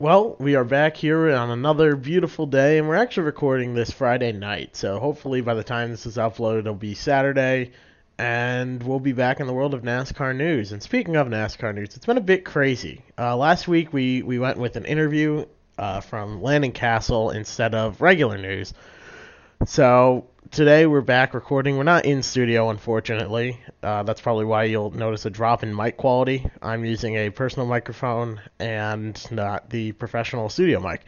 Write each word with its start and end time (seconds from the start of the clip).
Well, 0.00 0.36
we 0.38 0.54
are 0.54 0.62
back 0.62 0.96
here 0.96 1.28
on 1.32 1.50
another 1.50 1.96
beautiful 1.96 2.46
day, 2.46 2.78
and 2.78 2.86
we're 2.86 2.94
actually 2.94 3.24
recording 3.24 3.74
this 3.74 3.90
Friday 3.90 4.30
night. 4.30 4.76
So 4.76 5.00
hopefully, 5.00 5.40
by 5.40 5.54
the 5.54 5.64
time 5.64 5.90
this 5.90 6.06
is 6.06 6.16
uploaded, 6.16 6.60
it'll 6.60 6.74
be 6.74 6.94
Saturday, 6.94 7.72
and 8.16 8.80
we'll 8.80 9.00
be 9.00 9.10
back 9.10 9.40
in 9.40 9.48
the 9.48 9.52
world 9.52 9.74
of 9.74 9.82
NASCAR 9.82 10.36
news. 10.36 10.70
And 10.70 10.80
speaking 10.80 11.16
of 11.16 11.26
NASCAR 11.26 11.74
news, 11.74 11.96
it's 11.96 12.06
been 12.06 12.16
a 12.16 12.20
bit 12.20 12.44
crazy. 12.44 13.02
Uh, 13.18 13.36
last 13.36 13.66
week, 13.66 13.92
we 13.92 14.22
we 14.22 14.38
went 14.38 14.58
with 14.58 14.76
an 14.76 14.84
interview 14.84 15.46
uh, 15.78 16.00
from 16.00 16.40
Landon 16.40 16.70
Cassill 16.70 17.34
instead 17.34 17.74
of 17.74 18.00
regular 18.00 18.38
news. 18.38 18.74
So 19.66 20.28
today 20.52 20.86
we're 20.86 21.00
back 21.00 21.34
recording. 21.34 21.76
We're 21.76 21.82
not 21.82 22.04
in 22.04 22.22
studio, 22.22 22.70
unfortunately. 22.70 23.58
Uh, 23.82 24.04
that's 24.04 24.20
probably 24.20 24.44
why 24.44 24.64
you'll 24.64 24.92
notice 24.92 25.26
a 25.26 25.30
drop 25.30 25.64
in 25.64 25.74
mic 25.74 25.96
quality. 25.96 26.46
I'm 26.62 26.84
using 26.84 27.16
a 27.16 27.30
personal 27.30 27.66
microphone 27.66 28.40
and 28.60 29.20
not 29.32 29.68
the 29.68 29.92
professional 29.92 30.48
studio 30.48 30.80
mic. 30.80 31.02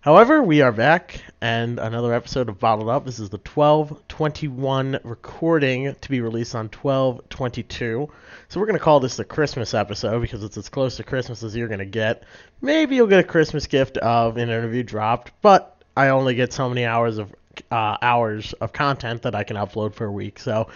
However, 0.00 0.42
we 0.42 0.62
are 0.62 0.72
back 0.72 1.22
and 1.40 1.78
another 1.78 2.12
episode 2.12 2.48
of 2.48 2.58
Bottled 2.58 2.88
Up. 2.88 3.04
This 3.04 3.20
is 3.20 3.30
the 3.30 3.38
1221 3.38 4.98
recording 5.04 5.94
to 5.94 6.10
be 6.10 6.20
released 6.20 6.56
on 6.56 6.66
1222. 6.66 8.10
So 8.48 8.60
we're 8.60 8.66
going 8.66 8.78
to 8.78 8.84
call 8.84 8.98
this 8.98 9.16
the 9.16 9.24
Christmas 9.24 9.74
episode 9.74 10.20
because 10.20 10.42
it's 10.42 10.56
as 10.56 10.68
close 10.68 10.96
to 10.96 11.04
Christmas 11.04 11.44
as 11.44 11.54
you're 11.54 11.68
going 11.68 11.78
to 11.78 11.84
get. 11.84 12.24
Maybe 12.60 12.96
you'll 12.96 13.06
get 13.06 13.20
a 13.20 13.24
Christmas 13.24 13.68
gift 13.68 13.96
of 13.98 14.38
an 14.38 14.50
interview 14.50 14.82
dropped, 14.82 15.30
but 15.40 15.82
I 15.96 16.08
only 16.08 16.34
get 16.34 16.52
so 16.52 16.68
many 16.68 16.84
hours 16.84 17.18
of 17.18 17.32
uh, 17.72 17.96
hours 18.02 18.52
of 18.54 18.72
content 18.72 19.22
that 19.22 19.34
I 19.34 19.44
can 19.44 19.56
upload 19.56 19.94
for 19.94 20.04
a 20.04 20.12
week. 20.12 20.38
So 20.38 20.68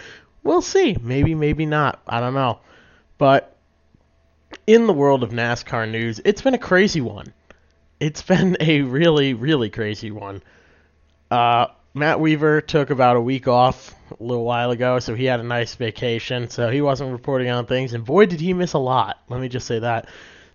we'll 0.42 0.62
see. 0.62 0.96
Maybe, 1.00 1.34
maybe 1.34 1.66
not. 1.66 2.00
I 2.08 2.20
don't 2.20 2.34
know. 2.34 2.60
But 3.18 3.56
in 4.66 4.86
the 4.86 4.92
world 4.92 5.22
of 5.22 5.30
NASCAR 5.30 5.90
news, 5.90 6.20
it's 6.24 6.42
been 6.42 6.54
a 6.54 6.58
crazy 6.58 7.02
one. 7.02 7.32
It's 8.00 8.22
been 8.22 8.56
a 8.60 8.80
really, 8.80 9.34
really 9.34 9.70
crazy 9.70 10.10
one. 10.10 10.42
Uh, 11.30 11.66
Matt 11.94 12.20
Weaver 12.20 12.60
took 12.60 12.90
about 12.90 13.16
a 13.16 13.20
week 13.20 13.48
off 13.48 13.94
a 14.10 14.22
little 14.22 14.44
while 14.44 14.70
ago, 14.70 14.98
so 14.98 15.14
he 15.14 15.24
had 15.24 15.40
a 15.40 15.42
nice 15.42 15.74
vacation, 15.74 16.48
so 16.50 16.70
he 16.70 16.80
wasn't 16.82 17.10
reporting 17.10 17.48
on 17.48 17.66
things, 17.66 17.94
and 17.94 18.04
boy, 18.04 18.26
did 18.26 18.40
he 18.40 18.52
miss 18.52 18.74
a 18.74 18.78
lot. 18.78 19.22
Let 19.28 19.40
me 19.40 19.48
just 19.48 19.66
say 19.66 19.78
that. 19.78 20.08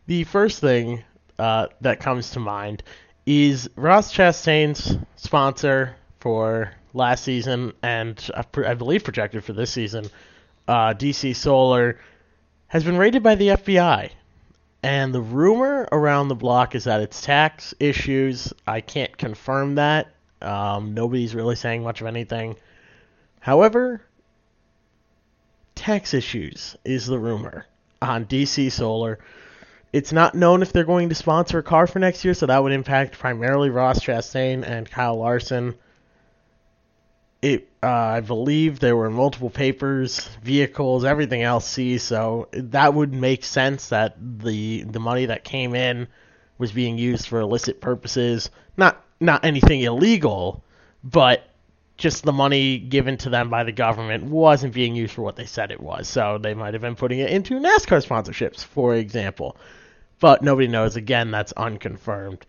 The 0.05 0.23
first 0.23 0.59
thing 0.59 1.03
uh, 1.39 1.67
that 1.81 1.99
comes 1.99 2.31
to 2.31 2.39
mind 2.39 2.83
is 3.25 3.69
Ross 3.75 4.13
Chastain's 4.13 4.97
sponsor, 5.15 5.95
for 6.21 6.71
last 6.93 7.23
season 7.23 7.73
and 7.81 8.29
I 8.33 8.75
believe 8.75 9.03
projected 9.03 9.43
for 9.43 9.53
this 9.53 9.71
season, 9.71 10.05
uh, 10.67 10.93
DC 10.93 11.35
Solar 11.35 11.99
has 12.67 12.83
been 12.83 12.97
raided 12.97 13.23
by 13.23 13.35
the 13.35 13.49
FBI. 13.49 14.11
And 14.83 15.13
the 15.13 15.21
rumor 15.21 15.87
around 15.91 16.29
the 16.29 16.35
block 16.35 16.73
is 16.73 16.85
that 16.85 17.01
it's 17.01 17.21
tax 17.21 17.73
issues. 17.79 18.53
I 18.65 18.81
can't 18.81 19.15
confirm 19.17 19.75
that. 19.75 20.13
Um, 20.41 20.93
nobody's 20.93 21.35
really 21.35 21.55
saying 21.55 21.83
much 21.83 22.01
of 22.01 22.07
anything. 22.07 22.55
However, 23.39 24.01
tax 25.75 26.13
issues 26.13 26.75
is 26.85 27.05
the 27.05 27.19
rumor 27.19 27.65
on 28.01 28.25
DC 28.25 28.71
Solar. 28.71 29.19
It's 29.93 30.11
not 30.11 30.35
known 30.35 30.61
if 30.61 30.71
they're 30.71 30.83
going 30.83 31.09
to 31.09 31.15
sponsor 31.15 31.59
a 31.59 31.63
car 31.63 31.85
for 31.85 31.99
next 31.99 32.23
year, 32.23 32.33
so 32.33 32.45
that 32.45 32.63
would 32.63 32.71
impact 32.71 33.19
primarily 33.19 33.69
Ross 33.69 33.99
Chastain 33.99 34.63
and 34.67 34.89
Kyle 34.89 35.17
Larson 35.17 35.75
it 37.41 37.67
uh, 37.83 37.87
I 37.87 38.19
believe 38.19 38.79
there 38.79 38.95
were 38.95 39.09
multiple 39.09 39.49
papers, 39.49 40.27
vehicles, 40.43 41.03
everything 41.03 41.41
else 41.41 41.65
seized. 41.65 42.05
So 42.05 42.47
that 42.53 42.93
would 42.93 43.13
make 43.13 43.43
sense 43.43 43.89
that 43.89 44.15
the 44.19 44.83
the 44.83 44.99
money 44.99 45.25
that 45.25 45.43
came 45.43 45.73
in 45.73 46.07
was 46.57 46.71
being 46.71 46.97
used 46.97 47.27
for 47.27 47.39
illicit 47.39 47.81
purposes. 47.81 48.51
Not 48.77 49.03
not 49.19 49.43
anything 49.43 49.81
illegal, 49.81 50.63
but 51.03 51.47
just 51.97 52.23
the 52.23 52.31
money 52.31 52.79
given 52.79 53.17
to 53.17 53.29
them 53.29 53.49
by 53.49 53.63
the 53.63 53.71
government 53.71 54.23
wasn't 54.23 54.73
being 54.73 54.95
used 54.95 55.13
for 55.13 55.21
what 55.21 55.35
they 55.35 55.45
said 55.45 55.71
it 55.71 55.79
was. 55.79 56.07
So 56.07 56.39
they 56.41 56.53
might 56.53 56.73
have 56.73 56.81
been 56.81 56.95
putting 56.95 57.19
it 57.19 57.29
into 57.29 57.59
NASCAR 57.59 58.05
sponsorships, 58.05 58.63
for 58.63 58.95
example. 58.95 59.55
But 60.19 60.43
nobody 60.43 60.67
knows. 60.67 60.95
Again, 60.95 61.31
that's 61.31 61.51
unconfirmed. 61.53 62.45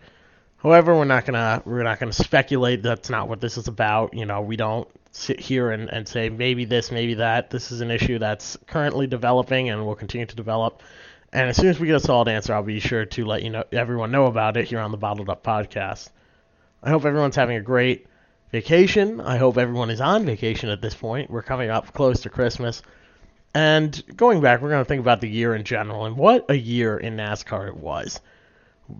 However, 0.62 0.94
we're 0.94 1.04
not 1.04 1.24
gonna 1.24 1.60
we're 1.64 1.82
not 1.82 1.98
gonna 1.98 2.12
speculate. 2.12 2.84
That's 2.84 3.10
not 3.10 3.28
what 3.28 3.40
this 3.40 3.58
is 3.58 3.66
about. 3.66 4.14
You 4.14 4.26
know, 4.26 4.42
we 4.42 4.56
don't 4.56 4.88
sit 5.10 5.40
here 5.40 5.72
and, 5.72 5.90
and 5.90 6.06
say 6.06 6.28
maybe 6.28 6.64
this, 6.64 6.92
maybe 6.92 7.14
that. 7.14 7.50
This 7.50 7.72
is 7.72 7.80
an 7.80 7.90
issue 7.90 8.20
that's 8.20 8.56
currently 8.68 9.08
developing 9.08 9.70
and 9.70 9.84
will 9.84 9.96
continue 9.96 10.26
to 10.26 10.36
develop. 10.36 10.82
And 11.32 11.48
as 11.48 11.56
soon 11.56 11.66
as 11.66 11.80
we 11.80 11.88
get 11.88 11.96
a 11.96 12.00
solid 12.00 12.28
answer, 12.28 12.54
I'll 12.54 12.62
be 12.62 12.78
sure 12.78 13.04
to 13.04 13.24
let 13.24 13.42
you 13.42 13.50
know 13.50 13.64
everyone 13.72 14.12
know 14.12 14.26
about 14.26 14.56
it 14.56 14.68
here 14.68 14.78
on 14.78 14.92
the 14.92 14.96
Bottled 14.96 15.28
Up 15.28 15.42
podcast. 15.42 16.10
I 16.80 16.90
hope 16.90 17.04
everyone's 17.04 17.36
having 17.36 17.56
a 17.56 17.60
great 17.60 18.06
vacation. 18.52 19.20
I 19.20 19.38
hope 19.38 19.58
everyone 19.58 19.90
is 19.90 20.00
on 20.00 20.24
vacation 20.24 20.68
at 20.68 20.80
this 20.80 20.94
point. 20.94 21.28
We're 21.28 21.42
coming 21.42 21.70
up 21.70 21.92
close 21.92 22.20
to 22.20 22.30
Christmas. 22.30 22.82
And 23.52 24.00
going 24.14 24.40
back, 24.40 24.62
we're 24.62 24.70
going 24.70 24.84
to 24.84 24.88
think 24.88 25.00
about 25.00 25.20
the 25.20 25.28
year 25.28 25.56
in 25.56 25.64
general 25.64 26.04
and 26.04 26.16
what 26.16 26.48
a 26.50 26.56
year 26.56 26.96
in 26.96 27.16
NASCAR 27.16 27.66
it 27.66 27.76
was 27.76 28.20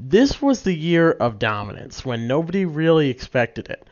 this 0.00 0.41
was 0.41 0.62
the 0.62 0.75
year 0.75 1.10
of 1.10 1.38
dominance 1.38 2.04
when 2.04 2.26
nobody 2.26 2.64
really 2.64 3.10
expected 3.10 3.69
it. 3.69 3.86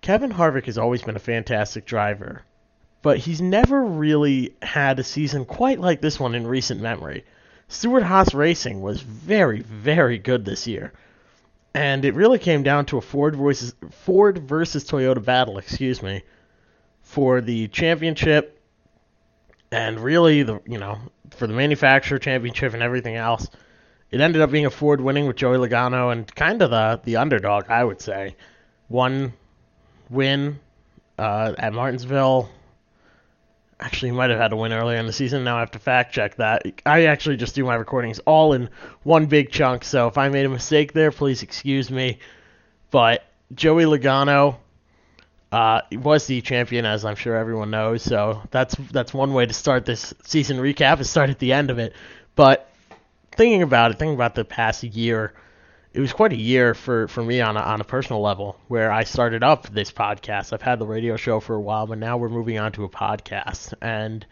Kevin 0.00 0.32
Harvick 0.32 0.66
has 0.66 0.78
always 0.78 1.02
been 1.02 1.16
a 1.16 1.20
fantastic 1.20 1.86
driver, 1.86 2.42
but 3.02 3.18
he's 3.18 3.40
never 3.40 3.84
really 3.84 4.54
had 4.62 4.98
a 4.98 5.04
season 5.04 5.44
quite 5.44 5.80
like 5.80 6.00
this 6.00 6.18
one 6.18 6.34
in 6.34 6.46
recent 6.46 6.80
memory. 6.80 7.24
Stewart 7.68 8.02
Haas 8.02 8.34
Racing 8.34 8.80
was 8.82 9.00
very, 9.00 9.60
very 9.60 10.18
good 10.18 10.44
this 10.44 10.66
year. 10.66 10.92
And 11.74 12.04
it 12.04 12.14
really 12.14 12.38
came 12.38 12.62
down 12.62 12.84
to 12.86 12.98
a 12.98 13.00
Ford 13.00 13.34
versus 13.34 13.74
Ford 13.90 14.38
versus 14.38 14.84
Toyota 14.84 15.24
battle, 15.24 15.56
excuse 15.56 16.02
me, 16.02 16.22
for 17.00 17.40
the 17.40 17.68
championship 17.68 18.60
and 19.70 19.98
really 19.98 20.42
the 20.42 20.60
you 20.66 20.78
know, 20.78 20.98
for 21.30 21.46
the 21.46 21.54
manufacturer 21.54 22.18
championship 22.18 22.74
and 22.74 22.82
everything 22.82 23.16
else. 23.16 23.48
It 24.12 24.20
ended 24.20 24.42
up 24.42 24.50
being 24.50 24.66
a 24.66 24.70
Ford 24.70 25.00
winning 25.00 25.26
with 25.26 25.36
Joey 25.36 25.56
Logano 25.56 26.12
and 26.12 26.32
kind 26.34 26.60
of 26.60 26.70
the 26.70 27.00
the 27.02 27.16
underdog, 27.16 27.70
I 27.70 27.82
would 27.82 28.00
say. 28.00 28.36
One 28.88 29.32
win 30.10 30.60
uh, 31.18 31.54
at 31.56 31.72
Martinsville. 31.72 32.50
Actually, 33.80 34.12
might 34.12 34.30
have 34.30 34.38
had 34.38 34.52
a 34.52 34.56
win 34.56 34.72
earlier 34.72 34.98
in 34.98 35.06
the 35.06 35.12
season. 35.12 35.42
Now 35.44 35.56
I 35.56 35.60
have 35.60 35.72
to 35.72 35.78
fact 35.78 36.12
check 36.12 36.36
that. 36.36 36.62
I 36.84 37.06
actually 37.06 37.38
just 37.38 37.54
do 37.54 37.64
my 37.64 37.74
recordings 37.74 38.20
all 38.20 38.52
in 38.52 38.68
one 39.02 39.26
big 39.26 39.50
chunk, 39.50 39.82
so 39.82 40.06
if 40.08 40.18
I 40.18 40.28
made 40.28 40.44
a 40.44 40.50
mistake 40.50 40.92
there, 40.92 41.10
please 41.10 41.42
excuse 41.42 41.90
me. 41.90 42.18
But 42.90 43.24
Joey 43.54 43.84
Logano 43.84 44.56
uh, 45.50 45.80
was 45.90 46.26
the 46.26 46.42
champion, 46.42 46.84
as 46.84 47.04
I'm 47.06 47.16
sure 47.16 47.34
everyone 47.34 47.70
knows. 47.70 48.02
So 48.02 48.42
that's 48.50 48.74
that's 48.92 49.14
one 49.14 49.32
way 49.32 49.46
to 49.46 49.54
start 49.54 49.86
this 49.86 50.12
season 50.22 50.58
recap. 50.58 51.00
Is 51.00 51.08
start 51.08 51.30
at 51.30 51.38
the 51.38 51.54
end 51.54 51.70
of 51.70 51.78
it. 51.78 51.94
But 52.36 52.71
thinking 53.32 53.62
about 53.62 53.90
it, 53.90 53.98
thinking 53.98 54.14
about 54.14 54.34
the 54.34 54.44
past 54.44 54.82
year, 54.82 55.32
it 55.92 56.00
was 56.00 56.12
quite 56.12 56.32
a 56.32 56.36
year 56.36 56.74
for, 56.74 57.08
for 57.08 57.22
me 57.22 57.40
on 57.40 57.56
a, 57.56 57.60
on 57.60 57.80
a 57.80 57.84
personal 57.84 58.22
level 58.22 58.58
where 58.68 58.90
I 58.90 59.04
started 59.04 59.42
up 59.42 59.68
this 59.68 59.92
podcast. 59.92 60.52
I've 60.52 60.62
had 60.62 60.78
the 60.78 60.86
radio 60.86 61.16
show 61.16 61.40
for 61.40 61.54
a 61.54 61.60
while, 61.60 61.86
but 61.86 61.98
now 61.98 62.16
we're 62.16 62.28
moving 62.28 62.58
on 62.58 62.72
to 62.72 62.84
a 62.84 62.88
podcast, 62.88 63.74
and 63.82 64.24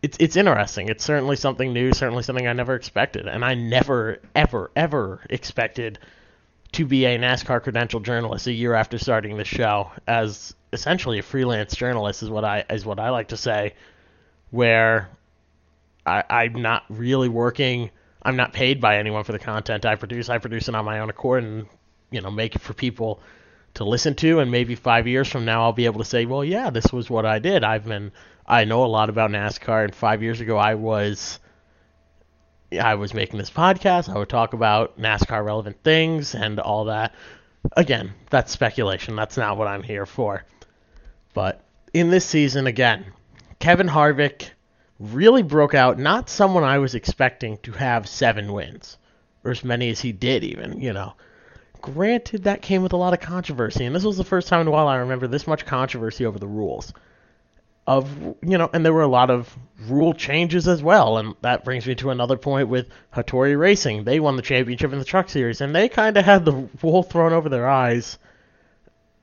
it's 0.00 0.16
it's 0.20 0.36
interesting. 0.36 0.88
It's 0.88 1.04
certainly 1.04 1.36
something 1.36 1.72
new, 1.72 1.92
certainly 1.92 2.22
something 2.22 2.46
I 2.46 2.52
never 2.52 2.74
expected, 2.74 3.26
and 3.26 3.44
I 3.44 3.54
never 3.54 4.20
ever 4.34 4.70
ever 4.76 5.20
expected 5.28 5.98
to 6.72 6.84
be 6.84 7.04
a 7.06 7.18
NASCAR 7.18 7.62
credential 7.62 8.00
journalist 8.00 8.46
a 8.46 8.52
year 8.52 8.74
after 8.74 8.98
starting 8.98 9.36
the 9.36 9.44
show 9.44 9.90
as 10.06 10.54
essentially 10.72 11.18
a 11.18 11.22
freelance 11.22 11.74
journalist 11.74 12.22
is 12.22 12.30
what 12.30 12.44
I 12.44 12.64
is 12.70 12.84
what 12.84 13.00
I 13.00 13.10
like 13.10 13.28
to 13.28 13.36
say, 13.36 13.74
where 14.50 15.08
I, 16.06 16.24
I'm 16.28 16.62
not 16.62 16.84
really 16.88 17.28
working 17.28 17.90
I'm 18.22 18.36
not 18.36 18.52
paid 18.52 18.80
by 18.80 18.98
anyone 18.98 19.24
for 19.24 19.32
the 19.32 19.38
content 19.38 19.86
I 19.86 19.94
produce. 19.94 20.28
I 20.28 20.38
produce 20.38 20.68
it 20.68 20.74
on 20.74 20.84
my 20.84 21.00
own 21.00 21.10
accord 21.10 21.44
and 21.44 21.66
you 22.10 22.20
know 22.20 22.30
make 22.30 22.56
it 22.56 22.62
for 22.62 22.74
people 22.74 23.20
to 23.74 23.84
listen 23.84 24.14
to. 24.16 24.40
And 24.40 24.50
maybe 24.50 24.74
five 24.74 25.06
years 25.06 25.28
from 25.28 25.44
now, 25.44 25.62
I'll 25.62 25.72
be 25.72 25.86
able 25.86 26.00
to 26.00 26.04
say, 26.04 26.26
well, 26.26 26.44
yeah, 26.44 26.70
this 26.70 26.92
was 26.92 27.08
what 27.08 27.26
I 27.26 27.38
did. 27.38 27.64
I've 27.64 27.84
been 27.84 28.12
I 28.46 28.64
know 28.64 28.84
a 28.84 28.86
lot 28.86 29.10
about 29.10 29.30
NASCAR, 29.30 29.84
and 29.84 29.94
five 29.94 30.22
years 30.22 30.40
ago, 30.40 30.56
I 30.56 30.74
was 30.74 31.38
I 32.72 32.94
was 32.94 33.14
making 33.14 33.38
this 33.38 33.50
podcast. 33.50 34.08
I 34.08 34.18
would 34.18 34.28
talk 34.28 34.52
about 34.54 34.98
NASCAR 34.98 35.44
relevant 35.44 35.82
things 35.84 36.34
and 36.34 36.58
all 36.58 36.86
that. 36.86 37.14
Again, 37.76 38.14
that's 38.30 38.52
speculation. 38.52 39.16
That's 39.16 39.36
not 39.36 39.58
what 39.58 39.68
I'm 39.68 39.82
here 39.82 40.06
for. 40.06 40.44
But 41.34 41.62
in 41.92 42.10
this 42.10 42.24
season, 42.24 42.66
again, 42.66 43.06
Kevin 43.58 43.88
Harvick 43.88 44.50
really 44.98 45.42
broke 45.42 45.74
out. 45.74 45.98
Not 45.98 46.28
someone 46.28 46.64
I 46.64 46.78
was 46.78 46.94
expecting 46.94 47.58
to 47.58 47.72
have 47.72 48.08
seven 48.08 48.52
wins, 48.52 48.98
or 49.44 49.50
as 49.50 49.64
many 49.64 49.90
as 49.90 50.00
he 50.00 50.12
did, 50.12 50.44
even, 50.44 50.80
you 50.80 50.92
know. 50.92 51.14
Granted, 51.80 52.44
that 52.44 52.62
came 52.62 52.82
with 52.82 52.92
a 52.92 52.96
lot 52.96 53.12
of 53.12 53.20
controversy, 53.20 53.84
and 53.84 53.94
this 53.94 54.04
was 54.04 54.16
the 54.16 54.24
first 54.24 54.48
time 54.48 54.62
in 54.62 54.66
a 54.66 54.70
while 54.70 54.88
I 54.88 54.96
remember 54.96 55.28
this 55.28 55.46
much 55.46 55.64
controversy 55.64 56.26
over 56.26 56.38
the 56.38 56.46
rules. 56.48 56.92
of 57.86 58.06
you 58.42 58.58
know, 58.58 58.68
and 58.74 58.84
there 58.84 58.92
were 58.92 59.02
a 59.02 59.08
lot 59.08 59.30
of 59.30 59.56
rule 59.86 60.12
changes 60.12 60.68
as 60.68 60.82
well, 60.82 61.16
and 61.18 61.34
that 61.40 61.64
brings 61.64 61.86
me 61.86 61.94
to 61.94 62.10
another 62.10 62.36
point 62.36 62.68
with 62.68 62.88
Hattori 63.14 63.58
Racing. 63.58 64.04
They 64.04 64.20
won 64.20 64.36
the 64.36 64.42
championship 64.42 64.92
in 64.92 64.98
the 64.98 65.04
Truck 65.06 65.30
Series, 65.30 65.60
and 65.62 65.74
they 65.74 65.88
kind 65.88 66.16
of 66.18 66.24
had 66.24 66.44
the 66.44 66.68
wool 66.82 67.02
thrown 67.02 67.32
over 67.32 67.48
their 67.48 67.66
eyes 67.68 68.18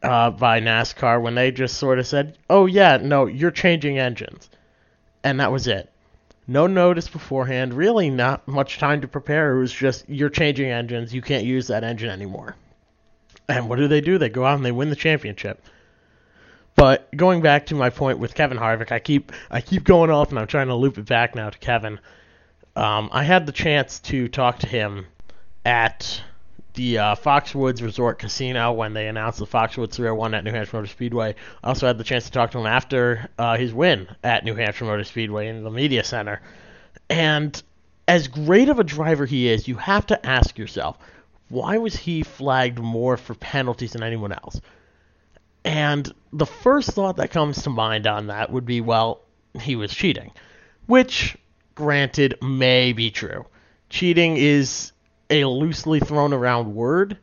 uh, 0.01 0.31
by 0.31 0.61
NASCAR 0.61 1.21
when 1.21 1.35
they 1.35 1.51
just 1.51 1.77
sort 1.77 1.99
of 1.99 2.07
said, 2.07 2.37
"Oh 2.49 2.65
yeah, 2.65 2.97
no, 2.97 3.25
you're 3.27 3.51
changing 3.51 3.99
engines," 3.99 4.49
and 5.25 5.39
that 5.39 5.51
was 5.51 5.67
it. 5.67 5.91
No 6.47 6.67
notice 6.67 7.09
beforehand, 7.09 7.73
really 7.73 8.11
not 8.11 8.47
much 8.47 8.77
time 8.77 9.01
to 9.01 9.07
prepare. 9.07 9.55
It 9.55 9.59
was 9.59 9.73
just 9.73 10.07
you're 10.07 10.29
changing 10.29 10.69
engines, 10.69 11.13
you 11.13 11.21
can't 11.23 11.43
use 11.43 11.67
that 11.67 11.83
engine 11.83 12.11
anymore. 12.11 12.55
And 13.49 13.67
what 13.67 13.77
do 13.77 13.87
they 13.87 14.01
do? 14.01 14.17
They 14.19 14.29
go 14.29 14.45
out 14.45 14.55
and 14.55 14.63
they 14.65 14.71
win 14.71 14.91
the 14.91 14.95
championship. 14.95 15.63
But 16.75 17.09
going 17.15 17.41
back 17.41 17.65
to 17.67 17.75
my 17.75 17.89
point 17.89 18.19
with 18.19 18.35
Kevin 18.35 18.57
Harvick, 18.57 18.91
I 18.91 18.99
keep 18.99 19.31
I 19.49 19.61
keep 19.61 19.83
going 19.83 20.11
off 20.11 20.29
and 20.29 20.37
I'm 20.37 20.47
trying 20.47 20.67
to 20.67 20.75
loop 20.75 20.99
it 20.99 21.07
back 21.07 21.33
now 21.33 21.49
to 21.49 21.57
Kevin. 21.57 21.99
Um, 22.75 23.09
I 23.11 23.23
had 23.23 23.47
the 23.47 23.51
chance 23.51 23.99
to 24.01 24.27
talk 24.27 24.59
to 24.59 24.67
him 24.67 25.07
at 25.65 26.21
the 26.75 26.99
uh, 26.99 27.15
Foxwoods 27.15 27.81
Resort 27.81 28.19
Casino 28.19 28.71
when 28.73 28.93
they 28.93 29.07
announced 29.07 29.39
the 29.39 29.45
Foxwoods 29.45 29.93
301 29.93 30.33
at 30.33 30.43
New 30.43 30.51
Hampshire 30.51 30.77
Motor 30.77 30.87
Speedway. 30.87 31.35
I 31.63 31.67
also 31.67 31.87
had 31.87 31.97
the 31.97 32.03
chance 32.03 32.25
to 32.25 32.31
talk 32.31 32.51
to 32.51 32.59
him 32.59 32.65
after 32.65 33.29
uh, 33.37 33.57
his 33.57 33.73
win 33.73 34.07
at 34.23 34.45
New 34.45 34.55
Hampshire 34.55 34.85
Motor 34.85 35.03
Speedway 35.03 35.47
in 35.47 35.63
the 35.63 35.71
media 35.71 36.03
center. 36.03 36.41
And 37.09 37.61
as 38.07 38.27
great 38.27 38.69
of 38.69 38.79
a 38.79 38.83
driver 38.83 39.25
he 39.25 39.47
is, 39.47 39.67
you 39.67 39.75
have 39.75 40.05
to 40.07 40.25
ask 40.25 40.57
yourself, 40.57 40.97
why 41.49 41.77
was 41.77 41.95
he 41.95 42.23
flagged 42.23 42.79
more 42.79 43.17
for 43.17 43.33
penalties 43.35 43.93
than 43.93 44.03
anyone 44.03 44.31
else? 44.31 44.59
And 45.63 46.11
the 46.31 46.45
first 46.45 46.91
thought 46.91 47.17
that 47.17 47.31
comes 47.31 47.63
to 47.63 47.69
mind 47.69 48.07
on 48.07 48.27
that 48.27 48.51
would 48.51 48.65
be, 48.65 48.81
well, 48.81 49.21
he 49.59 49.75
was 49.75 49.93
cheating, 49.93 50.31
which, 50.85 51.37
granted, 51.73 52.37
may 52.41 52.93
be 52.93 53.09
true. 53.09 53.45
Cheating 53.89 54.37
is 54.37 54.91
a 55.29 55.45
loosely 55.45 55.99
thrown 55.99 56.33
around 56.33 56.75
word 56.75 57.17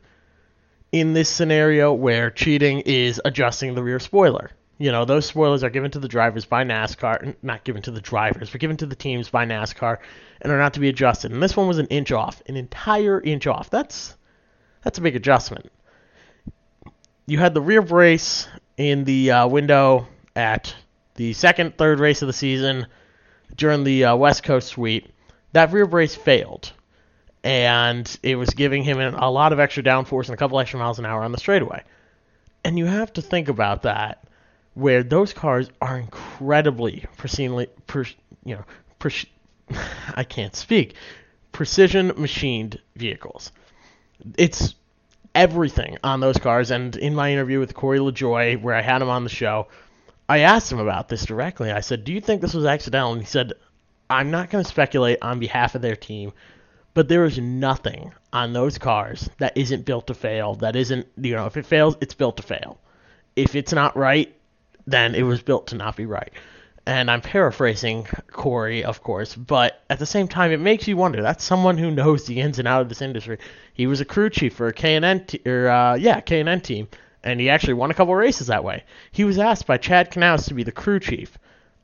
in 0.91 1.13
this 1.13 1.29
scenario 1.29 1.93
where 1.93 2.29
cheating 2.29 2.81
is 2.81 3.21
adjusting 3.23 3.75
the 3.75 3.83
rear 3.83 3.99
spoiler. 3.99 4.51
You 4.77 4.91
know, 4.91 5.05
those 5.05 5.25
spoilers 5.25 5.63
are 5.63 5.69
given 5.69 5.91
to 5.91 5.99
the 5.99 6.07
drivers 6.07 6.45
by 6.45 6.63
NASCAR, 6.63 7.35
not 7.41 7.63
given 7.63 7.81
to 7.83 7.91
the 7.91 8.01
drivers, 8.01 8.49
but 8.49 8.59
given 8.59 8.77
to 8.77 8.85
the 8.85 8.95
teams 8.95 9.29
by 9.29 9.45
NASCAR 9.45 9.99
and 10.41 10.51
are 10.51 10.57
not 10.57 10.73
to 10.73 10.79
be 10.79 10.89
adjusted. 10.89 11.31
And 11.31 11.41
this 11.41 11.55
one 11.55 11.67
was 11.67 11.77
an 11.77 11.87
inch 11.87 12.11
off, 12.11 12.41
an 12.47 12.57
entire 12.57 13.21
inch 13.21 13.47
off. 13.47 13.69
That's 13.69 14.15
that's 14.83 14.97
a 14.97 15.01
big 15.01 15.15
adjustment 15.15 15.71
you 17.25 17.37
had 17.37 17.53
the 17.53 17.61
rear 17.61 17.81
brace 17.81 18.47
in 18.77 19.03
the 19.05 19.31
uh, 19.31 19.47
window 19.47 20.07
at 20.35 20.75
the 21.15 21.33
second, 21.33 21.77
third 21.77 21.99
race 21.99 22.21
of 22.21 22.27
the 22.27 22.33
season 22.33 22.87
during 23.55 23.83
the 23.83 24.05
uh, 24.05 24.15
West 24.15 24.43
Coast 24.43 24.69
Sweep. 24.69 25.09
That 25.53 25.71
rear 25.71 25.85
brace 25.85 26.15
failed, 26.15 26.73
and 27.43 28.17
it 28.23 28.35
was 28.35 28.49
giving 28.51 28.83
him 28.83 28.99
a 28.99 29.29
lot 29.29 29.53
of 29.53 29.59
extra 29.59 29.83
downforce 29.83 30.25
and 30.25 30.33
a 30.33 30.37
couple 30.37 30.59
extra 30.59 30.79
miles 30.79 30.99
an 30.99 31.05
hour 31.05 31.23
on 31.23 31.31
the 31.31 31.37
straightaway. 31.37 31.83
And 32.63 32.77
you 32.77 32.85
have 32.85 33.11
to 33.13 33.21
think 33.21 33.49
about 33.49 33.83
that, 33.83 34.23
where 34.73 35.03
those 35.03 35.33
cars 35.33 35.69
are 35.81 35.99
incredibly 35.99 37.05
per, 37.87 38.05
you 38.45 38.55
know, 38.55 38.65
I 40.15 40.23
can't 40.23 40.55
speak, 40.55 40.95
precision 41.51 42.13
machined 42.15 42.79
vehicles. 42.95 43.51
It's 44.37 44.75
everything 45.35 45.97
on 46.03 46.19
those 46.19 46.37
cars. 46.37 46.71
And 46.71 46.95
in 46.95 47.15
my 47.15 47.31
interview 47.31 47.59
with 47.59 47.73
Corey 47.73 47.99
LaJoie, 47.99 48.61
where 48.61 48.75
I 48.75 48.81
had 48.81 49.01
him 49.01 49.09
on 49.09 49.23
the 49.23 49.29
show, 49.29 49.67
I 50.29 50.39
asked 50.39 50.71
him 50.71 50.79
about 50.79 51.09
this 51.09 51.25
directly. 51.25 51.71
I 51.71 51.81
said, 51.81 52.05
Do 52.05 52.13
you 52.13 52.21
think 52.21 52.41
this 52.41 52.53
was 52.53 52.65
accidental? 52.65 53.13
And 53.13 53.21
he 53.21 53.27
said, 53.27 53.53
I'm 54.09 54.31
not 54.31 54.49
going 54.49 54.63
to 54.63 54.69
speculate 54.69 55.19
on 55.21 55.39
behalf 55.39 55.75
of 55.75 55.81
their 55.81 55.95
team, 55.95 56.33
but 56.93 57.07
there 57.07 57.25
is 57.25 57.37
nothing 57.37 58.13
on 58.31 58.53
those 58.53 58.77
cars 58.77 59.29
that 59.39 59.57
isn't 59.57 59.85
built 59.85 60.07
to 60.07 60.13
fail. 60.13 60.55
That 60.55 60.75
isn't, 60.75 61.07
you 61.17 61.35
know, 61.35 61.45
if 61.45 61.57
it 61.57 61.65
fails, 61.65 61.95
it's 62.01 62.13
built 62.13 62.37
to 62.37 62.43
fail. 62.43 62.79
If 63.35 63.55
it's 63.55 63.73
not 63.73 63.97
right, 63.97 64.33
then 64.85 65.15
it 65.15 65.23
was 65.23 65.41
built 65.41 65.67
to 65.67 65.75
not 65.75 65.95
be 65.95 66.05
right 66.05 66.31
and 66.85 67.09
I'm 67.09 67.21
paraphrasing 67.21 68.07
Corey, 68.31 68.83
of 68.83 69.01
course, 69.03 69.35
but 69.35 69.81
at 69.89 69.99
the 69.99 70.05
same 70.05 70.27
time, 70.27 70.51
it 70.51 70.59
makes 70.59 70.87
you 70.87 70.97
wonder. 70.97 71.21
That's 71.21 71.43
someone 71.43 71.77
who 71.77 71.91
knows 71.91 72.25
the 72.25 72.41
ins 72.41 72.59
and 72.59 72.67
outs 72.67 72.83
of 72.83 72.89
this 72.89 73.01
industry. 73.01 73.37
He 73.73 73.87
was 73.87 74.01
a 74.01 74.05
crew 74.05 74.29
chief 74.29 74.55
for 74.55 74.67
a 74.67 74.73
K&N, 74.73 75.25
t- 75.25 75.41
or 75.45 75.69
uh, 75.69 75.95
yeah, 75.95 76.19
K&N 76.19 76.61
team, 76.61 76.87
and 77.23 77.39
he 77.39 77.49
actually 77.49 77.73
won 77.73 77.91
a 77.91 77.93
couple 77.93 78.13
races 78.15 78.47
that 78.47 78.63
way. 78.63 78.83
He 79.11 79.23
was 79.23 79.39
asked 79.39 79.65
by 79.65 79.77
Chad 79.77 80.11
Knaus 80.11 80.47
to 80.47 80.53
be 80.53 80.63
the 80.63 80.71
crew 80.71 80.99
chief, 80.99 81.37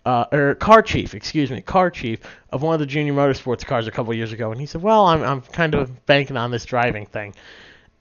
uh, 0.09 0.25
or 0.31 0.55
car 0.55 0.81
chief, 0.81 1.13
excuse 1.13 1.51
me, 1.51 1.61
car 1.61 1.91
chief 1.91 2.19
of 2.51 2.61
one 2.61 2.73
of 2.73 2.79
the 2.79 2.85
junior 2.85 3.13
motorsports 3.13 3.65
cars 3.65 3.87
a 3.87 3.91
couple 3.91 4.13
years 4.13 4.31
ago, 4.31 4.51
and 4.51 4.59
he 4.59 4.65
said, 4.65 4.81
"Well, 4.81 5.05
I'm 5.05 5.23
I'm 5.23 5.41
kind 5.41 5.75
of 5.75 6.05
banking 6.05 6.37
on 6.37 6.51
this 6.51 6.65
driving 6.65 7.05
thing," 7.05 7.35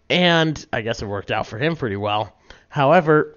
and 0.08 0.64
I 0.72 0.80
guess 0.80 1.02
it 1.02 1.06
worked 1.06 1.30
out 1.30 1.46
for 1.46 1.58
him 1.58 1.76
pretty 1.76 1.96
well. 1.96 2.34
However, 2.68 3.36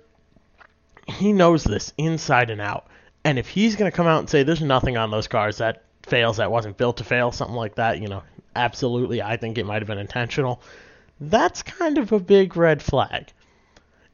he 1.08 1.34
knows 1.34 1.64
this 1.64 1.94
inside 1.98 2.50
and 2.50 2.62
out 2.62 2.88
and 3.24 3.38
if 3.38 3.48
he's 3.48 3.76
going 3.76 3.90
to 3.90 3.96
come 3.96 4.08
out 4.08 4.20
and 4.20 4.30
say 4.30 4.44
there's 4.44 4.62
nothing 4.62 4.98
on 4.98 5.12
those 5.12 5.28
cars 5.28 5.58
that 5.58 5.84
fails 6.04 6.38
that 6.38 6.52
wasn't 6.52 6.78
built 6.78 6.98
to 6.98 7.04
fail, 7.04 7.32
something 7.32 7.56
like 7.56 7.76
that, 7.76 8.00
you 8.02 8.08
know, 8.08 8.24
absolutely, 8.56 9.22
I 9.22 9.38
think 9.38 9.58
it 9.58 9.66
might 9.66 9.82
have 9.82 9.88
been 9.88 10.00
intentional. 10.00 10.62
That's 11.20 11.62
kind 11.62 11.98
of 11.98 12.12
a 12.12 12.20
big 12.20 12.58
red 12.58 12.82
flag. 12.82 13.32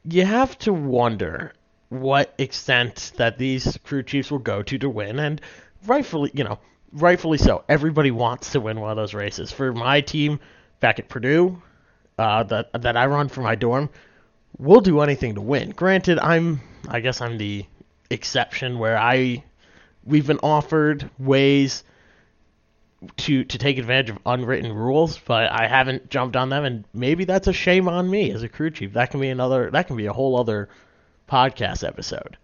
You 0.04 0.25
have 0.25 0.57
to 0.59 0.74
wonder 0.74 1.54
what 1.89 2.34
extent 2.38 3.13
that 3.18 3.38
these 3.38 3.78
crew 3.84 4.04
chiefs 4.04 4.30
will 4.31 4.39
go 4.39 4.62
to 4.62 4.78
to 4.78 4.89
win, 4.89 5.19
and 5.19 5.42
rightfully, 5.86 6.31
you 6.34 6.44
know, 6.44 6.60
rightfully 6.92 7.38
so. 7.38 7.63
Everybody 7.69 8.12
wants 8.12 8.51
to 8.51 8.60
win 8.60 8.80
one 8.80 8.92
of 8.92 8.98
those 8.98 9.13
races. 9.13 9.51
For 9.51 9.74
my 9.74 10.01
team 10.01 10.39
back 10.80 11.00
at 11.00 11.10
Purdue, 11.10 11.62
uh, 12.18 12.44
that 12.44 12.81
that 12.81 12.98
I 12.98 13.06
run 13.06 13.30
for 13.30 13.42
my 13.42 13.56
dorm, 13.56 13.89
we'll 14.57 14.81
do 14.81 15.01
anything 15.01 15.36
to 15.36 15.42
win. 15.42 15.72
Granted, 15.72 16.19
I'm, 16.19 16.62
I 16.88 17.00
guess 17.00 17.22
I'm 17.22 17.38
the 17.38 17.66
exception 18.10 18.80
where 18.80 18.98
I 18.98 19.44
we've 20.04 20.28
been 20.28 20.40
offered 20.44 21.10
ways 21.19 21.83
to 23.16 23.44
to 23.44 23.57
take 23.57 23.78
advantage 23.78 24.10
of 24.10 24.19
unwritten 24.25 24.74
rules, 24.74 25.18
but 25.19 25.51
I 25.51 25.68
haven't 25.68 26.10
jumped 26.10 26.36
on 26.36 26.50
them, 26.50 26.66
and 26.66 26.83
maybe 26.94 27.25
that's 27.25 27.48
a 27.48 27.54
shame 27.54 27.88
on 27.88 28.10
me 28.10 28.31
as 28.31 28.44
a 28.44 28.50
crew 28.50 28.72
chief. 28.72 28.94
That 28.94 29.12
can 29.12 29.19
be 29.19 29.30
another 29.30 29.69
that 29.72 29.88
can 29.88 29.95
be 29.95 30.07
a 30.07 30.13
whole 30.13 30.38
other 30.40 30.69
podcast 31.28 31.88
episode. 31.88 32.38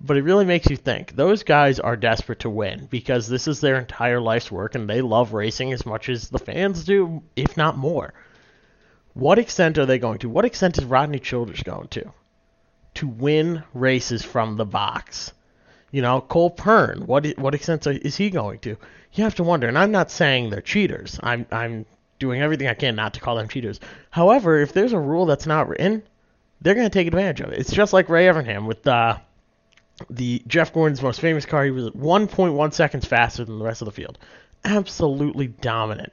But 0.00 0.16
it 0.16 0.22
really 0.22 0.44
makes 0.44 0.70
you 0.70 0.76
think. 0.76 1.16
Those 1.16 1.42
guys 1.42 1.80
are 1.80 1.96
desperate 1.96 2.40
to 2.40 2.50
win 2.50 2.86
because 2.90 3.26
this 3.26 3.48
is 3.48 3.60
their 3.60 3.78
entire 3.78 4.20
life's 4.20 4.50
work 4.50 4.74
and 4.74 4.88
they 4.88 5.00
love 5.00 5.32
racing 5.32 5.72
as 5.72 5.84
much 5.84 6.08
as 6.08 6.28
the 6.28 6.38
fans 6.38 6.84
do, 6.84 7.22
if 7.34 7.56
not 7.56 7.76
more. 7.76 8.14
What 9.14 9.38
extent 9.38 9.78
are 9.78 9.86
they 9.86 9.98
going 9.98 10.18
to? 10.18 10.28
What 10.28 10.44
extent 10.44 10.78
is 10.78 10.84
Rodney 10.84 11.18
Childers 11.18 11.62
going 11.62 11.88
to? 11.88 12.12
to 12.98 13.06
win 13.06 13.62
races 13.74 14.24
from 14.24 14.56
the 14.56 14.64
box. 14.64 15.32
You 15.92 16.02
know, 16.02 16.20
Cole 16.20 16.50
Pearn, 16.50 17.06
what 17.06 17.24
what 17.38 17.54
extent 17.54 17.86
is 17.86 18.16
he 18.16 18.28
going 18.28 18.58
to? 18.60 18.76
You 19.12 19.24
have 19.24 19.36
to 19.36 19.44
wonder. 19.44 19.68
And 19.68 19.78
I'm 19.78 19.92
not 19.92 20.10
saying 20.10 20.50
they're 20.50 20.60
cheaters. 20.60 21.18
I'm 21.22 21.46
I'm 21.52 21.86
doing 22.18 22.42
everything 22.42 22.66
I 22.66 22.74
can 22.74 22.96
not 22.96 23.14
to 23.14 23.20
call 23.20 23.36
them 23.36 23.48
cheaters. 23.48 23.78
However, 24.10 24.58
if 24.58 24.72
there's 24.72 24.92
a 24.92 24.98
rule 24.98 25.26
that's 25.26 25.46
not 25.46 25.68
written, 25.68 26.02
they're 26.60 26.74
going 26.74 26.88
to 26.88 26.92
take 26.92 27.06
advantage 27.06 27.40
of 27.40 27.52
it. 27.52 27.58
It's 27.58 27.72
just 27.72 27.92
like 27.92 28.08
Ray 28.08 28.26
Evernham 28.26 28.66
with 28.66 28.86
uh, 28.86 29.18
the 30.10 30.42
Jeff 30.46 30.72
Gordon's 30.72 31.02
most 31.02 31.20
famous 31.20 31.46
car. 31.46 31.64
He 31.64 31.70
was 31.70 31.90
1.1 31.90 32.72
seconds 32.72 33.06
faster 33.06 33.44
than 33.44 33.58
the 33.58 33.64
rest 33.64 33.82
of 33.82 33.86
the 33.86 33.92
field. 33.92 34.18
Absolutely 34.64 35.48
dominant. 35.48 36.12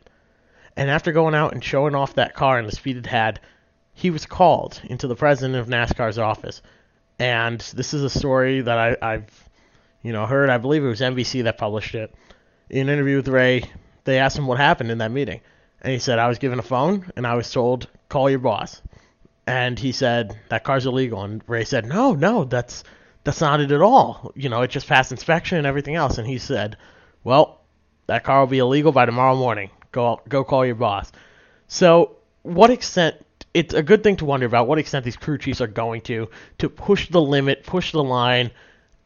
And 0.75 0.89
after 0.89 1.11
going 1.11 1.35
out 1.35 1.53
and 1.53 1.63
showing 1.63 1.95
off 1.95 2.15
that 2.15 2.33
car 2.33 2.59
and 2.59 2.67
the 2.67 2.75
speed 2.75 2.97
it 2.97 3.05
had, 3.05 3.39
he 3.93 4.09
was 4.09 4.25
called 4.25 4.81
into 4.83 5.07
the 5.07 5.15
president 5.15 5.55
of 5.55 5.67
NASCAR's 5.67 6.19
office. 6.19 6.61
And 7.17 7.59
this 7.61 7.93
is 7.93 8.03
a 8.03 8.09
story 8.09 8.61
that 8.61 8.77
I, 8.77 9.13
I've, 9.13 9.49
you 10.03 10.11
know, 10.11 10.25
heard. 10.25 10.49
I 10.49 10.57
believe 10.57 10.83
it 10.83 10.87
was 10.89 10.99
NBC 10.99 11.43
that 11.43 11.57
published 11.57 11.95
it. 11.95 12.13
In 12.69 12.89
an 12.89 12.93
interview 12.93 13.17
with 13.17 13.27
Ray, 13.29 13.63
they 14.03 14.19
asked 14.19 14.37
him 14.37 14.47
what 14.47 14.57
happened 14.57 14.91
in 14.91 14.97
that 14.97 15.11
meeting, 15.11 15.39
and 15.81 15.93
he 15.93 15.99
said, 15.99 16.19
"I 16.19 16.27
was 16.27 16.39
given 16.39 16.59
a 16.59 16.63
phone 16.63 17.11
and 17.15 17.25
I 17.25 17.35
was 17.35 17.49
told 17.49 17.87
call 18.09 18.29
your 18.29 18.39
boss." 18.39 18.81
And 19.47 19.77
he 19.77 19.91
said 19.91 20.37
that 20.49 20.63
car's 20.63 20.85
illegal, 20.85 21.23
and 21.23 21.43
Ray 21.47 21.65
said, 21.65 21.85
"No, 21.85 22.13
no, 22.13 22.45
that's 22.45 22.83
that's 23.23 23.41
not 23.41 23.61
it 23.61 23.71
at 23.71 23.81
all. 23.81 24.31
You 24.35 24.49
know, 24.49 24.61
it 24.61 24.71
just 24.71 24.87
passed 24.87 25.11
inspection 25.11 25.57
and 25.57 25.67
everything 25.67 25.95
else." 25.95 26.17
And 26.17 26.27
he 26.27 26.39
said, 26.39 26.77
"Well, 27.23 27.61
that 28.07 28.23
car 28.23 28.39
will 28.39 28.47
be 28.47 28.59
illegal 28.59 28.91
by 28.91 29.05
tomorrow 29.05 29.35
morning. 29.35 29.69
Go 29.91 30.21
go 30.27 30.43
call 30.43 30.65
your 30.65 30.75
boss." 30.75 31.11
So, 31.67 32.17
what 32.41 32.69
extent 32.69 33.17
it's 33.55 33.73
a 33.73 33.81
good 33.81 34.03
thing 34.03 34.17
to 34.17 34.25
wonder 34.25 34.45
about 34.45 34.67
what 34.67 34.79
extent 34.79 35.05
these 35.05 35.15
crew 35.15 35.37
chiefs 35.37 35.61
are 35.61 35.67
going 35.67 36.01
to 36.01 36.29
to 36.57 36.69
push 36.69 37.09
the 37.09 37.21
limit, 37.21 37.63
push 37.63 37.93
the 37.93 38.03
line, 38.03 38.51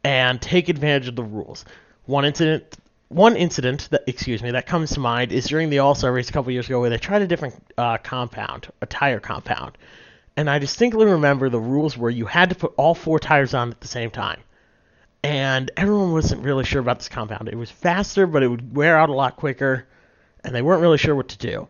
and 0.02 0.42
take 0.42 0.68
advantage 0.68 1.06
of 1.06 1.14
the 1.16 1.22
rules. 1.22 1.64
One 2.06 2.24
incident, 2.24 2.76
one 3.08 3.36
incident 3.36 3.88
that 3.92 4.02
excuse 4.08 4.42
me 4.42 4.50
that 4.50 4.66
comes 4.66 4.90
to 4.92 5.00
mind 5.00 5.30
is 5.30 5.46
during 5.46 5.70
the 5.70 5.78
All 5.78 5.94
Star 5.94 6.12
race 6.12 6.28
a 6.28 6.32
couple 6.32 6.50
years 6.50 6.66
ago 6.66 6.80
where 6.80 6.90
they 6.90 6.98
tried 6.98 7.22
a 7.22 7.28
different 7.28 7.54
uh, 7.78 7.98
compound, 7.98 8.68
a 8.82 8.86
tire 8.86 9.20
compound, 9.20 9.78
and 10.36 10.48
I 10.50 10.58
distinctly 10.58 11.06
remember 11.06 11.48
the 11.48 11.60
rules 11.60 11.96
were 11.96 12.10
you 12.10 12.26
had 12.26 12.50
to 12.50 12.54
put 12.54 12.74
all 12.76 12.94
four 12.94 13.18
tires 13.18 13.54
on 13.54 13.70
at 13.70 13.80
the 13.80 13.88
same 13.88 14.10
time. 14.10 14.40
and 15.22 15.70
everyone 15.76 16.12
wasn't 16.12 16.42
really 16.42 16.64
sure 16.64 16.80
about 16.80 16.98
this 16.98 17.08
compound. 17.08 17.48
It 17.48 17.56
was 17.56 17.70
faster, 17.70 18.26
but 18.26 18.42
it 18.42 18.48
would 18.48 18.74
wear 18.74 18.96
out 18.96 19.10
a 19.10 19.14
lot 19.14 19.36
quicker, 19.36 19.86
and 20.42 20.54
they 20.54 20.62
weren't 20.62 20.80
really 20.80 20.98
sure 20.98 21.14
what 21.14 21.28
to 21.28 21.38
do. 21.38 21.68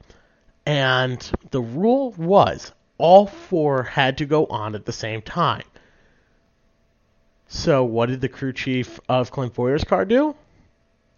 And 0.66 1.18
the 1.50 1.60
rule 1.60 2.12
was 2.12 2.72
all 2.98 3.26
four 3.26 3.82
had 3.82 4.18
to 4.18 4.26
go 4.26 4.46
on 4.46 4.74
at 4.74 4.84
the 4.84 4.92
same 4.92 5.22
time. 5.22 5.64
So 7.48 7.82
what 7.82 8.08
did 8.08 8.20
the 8.20 8.28
crew 8.28 8.52
chief 8.52 9.00
of 9.08 9.32
Clint 9.32 9.54
Bowyer's 9.54 9.82
car 9.82 10.04
do? 10.04 10.36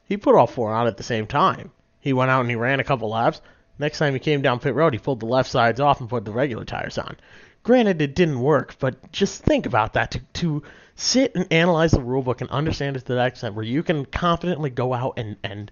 He 0.06 0.16
put 0.16 0.34
all 0.34 0.46
four 0.46 0.72
on 0.72 0.86
at 0.86 0.96
the 0.96 1.02
same 1.02 1.26
time. 1.26 1.70
He 2.00 2.14
went 2.14 2.30
out 2.30 2.40
and 2.40 2.48
he 2.50 2.56
ran 2.56 2.80
a 2.80 2.84
couple 2.84 3.10
laps. 3.10 3.42
Next 3.78 3.98
time 3.98 4.12
he 4.12 4.20
came 4.20 4.42
down 4.42 4.60
pit 4.60 4.74
road, 4.74 4.92
he 4.92 4.98
pulled 4.98 5.20
the 5.20 5.26
left 5.26 5.50
sides 5.50 5.80
off 5.80 6.00
and 6.00 6.08
put 6.08 6.24
the 6.24 6.32
regular 6.32 6.64
tires 6.64 6.98
on. 6.98 7.16
Granted, 7.62 8.02
it 8.02 8.14
didn't 8.14 8.40
work, 8.40 8.76
but 8.78 9.12
just 9.12 9.42
think 9.42 9.66
about 9.66 9.94
that. 9.94 10.12
To, 10.12 10.20
to 10.34 10.62
sit 10.96 11.34
and 11.34 11.46
analyze 11.52 11.92
the 11.92 11.98
rulebook 11.98 12.40
and 12.40 12.50
understand 12.50 12.96
it 12.96 13.06
to 13.06 13.14
that 13.14 13.28
extent 13.28 13.54
where 13.54 13.64
you 13.64 13.82
can 13.82 14.04
confidently 14.04 14.70
go 14.70 14.92
out 14.92 15.14
and, 15.16 15.36
and 15.42 15.70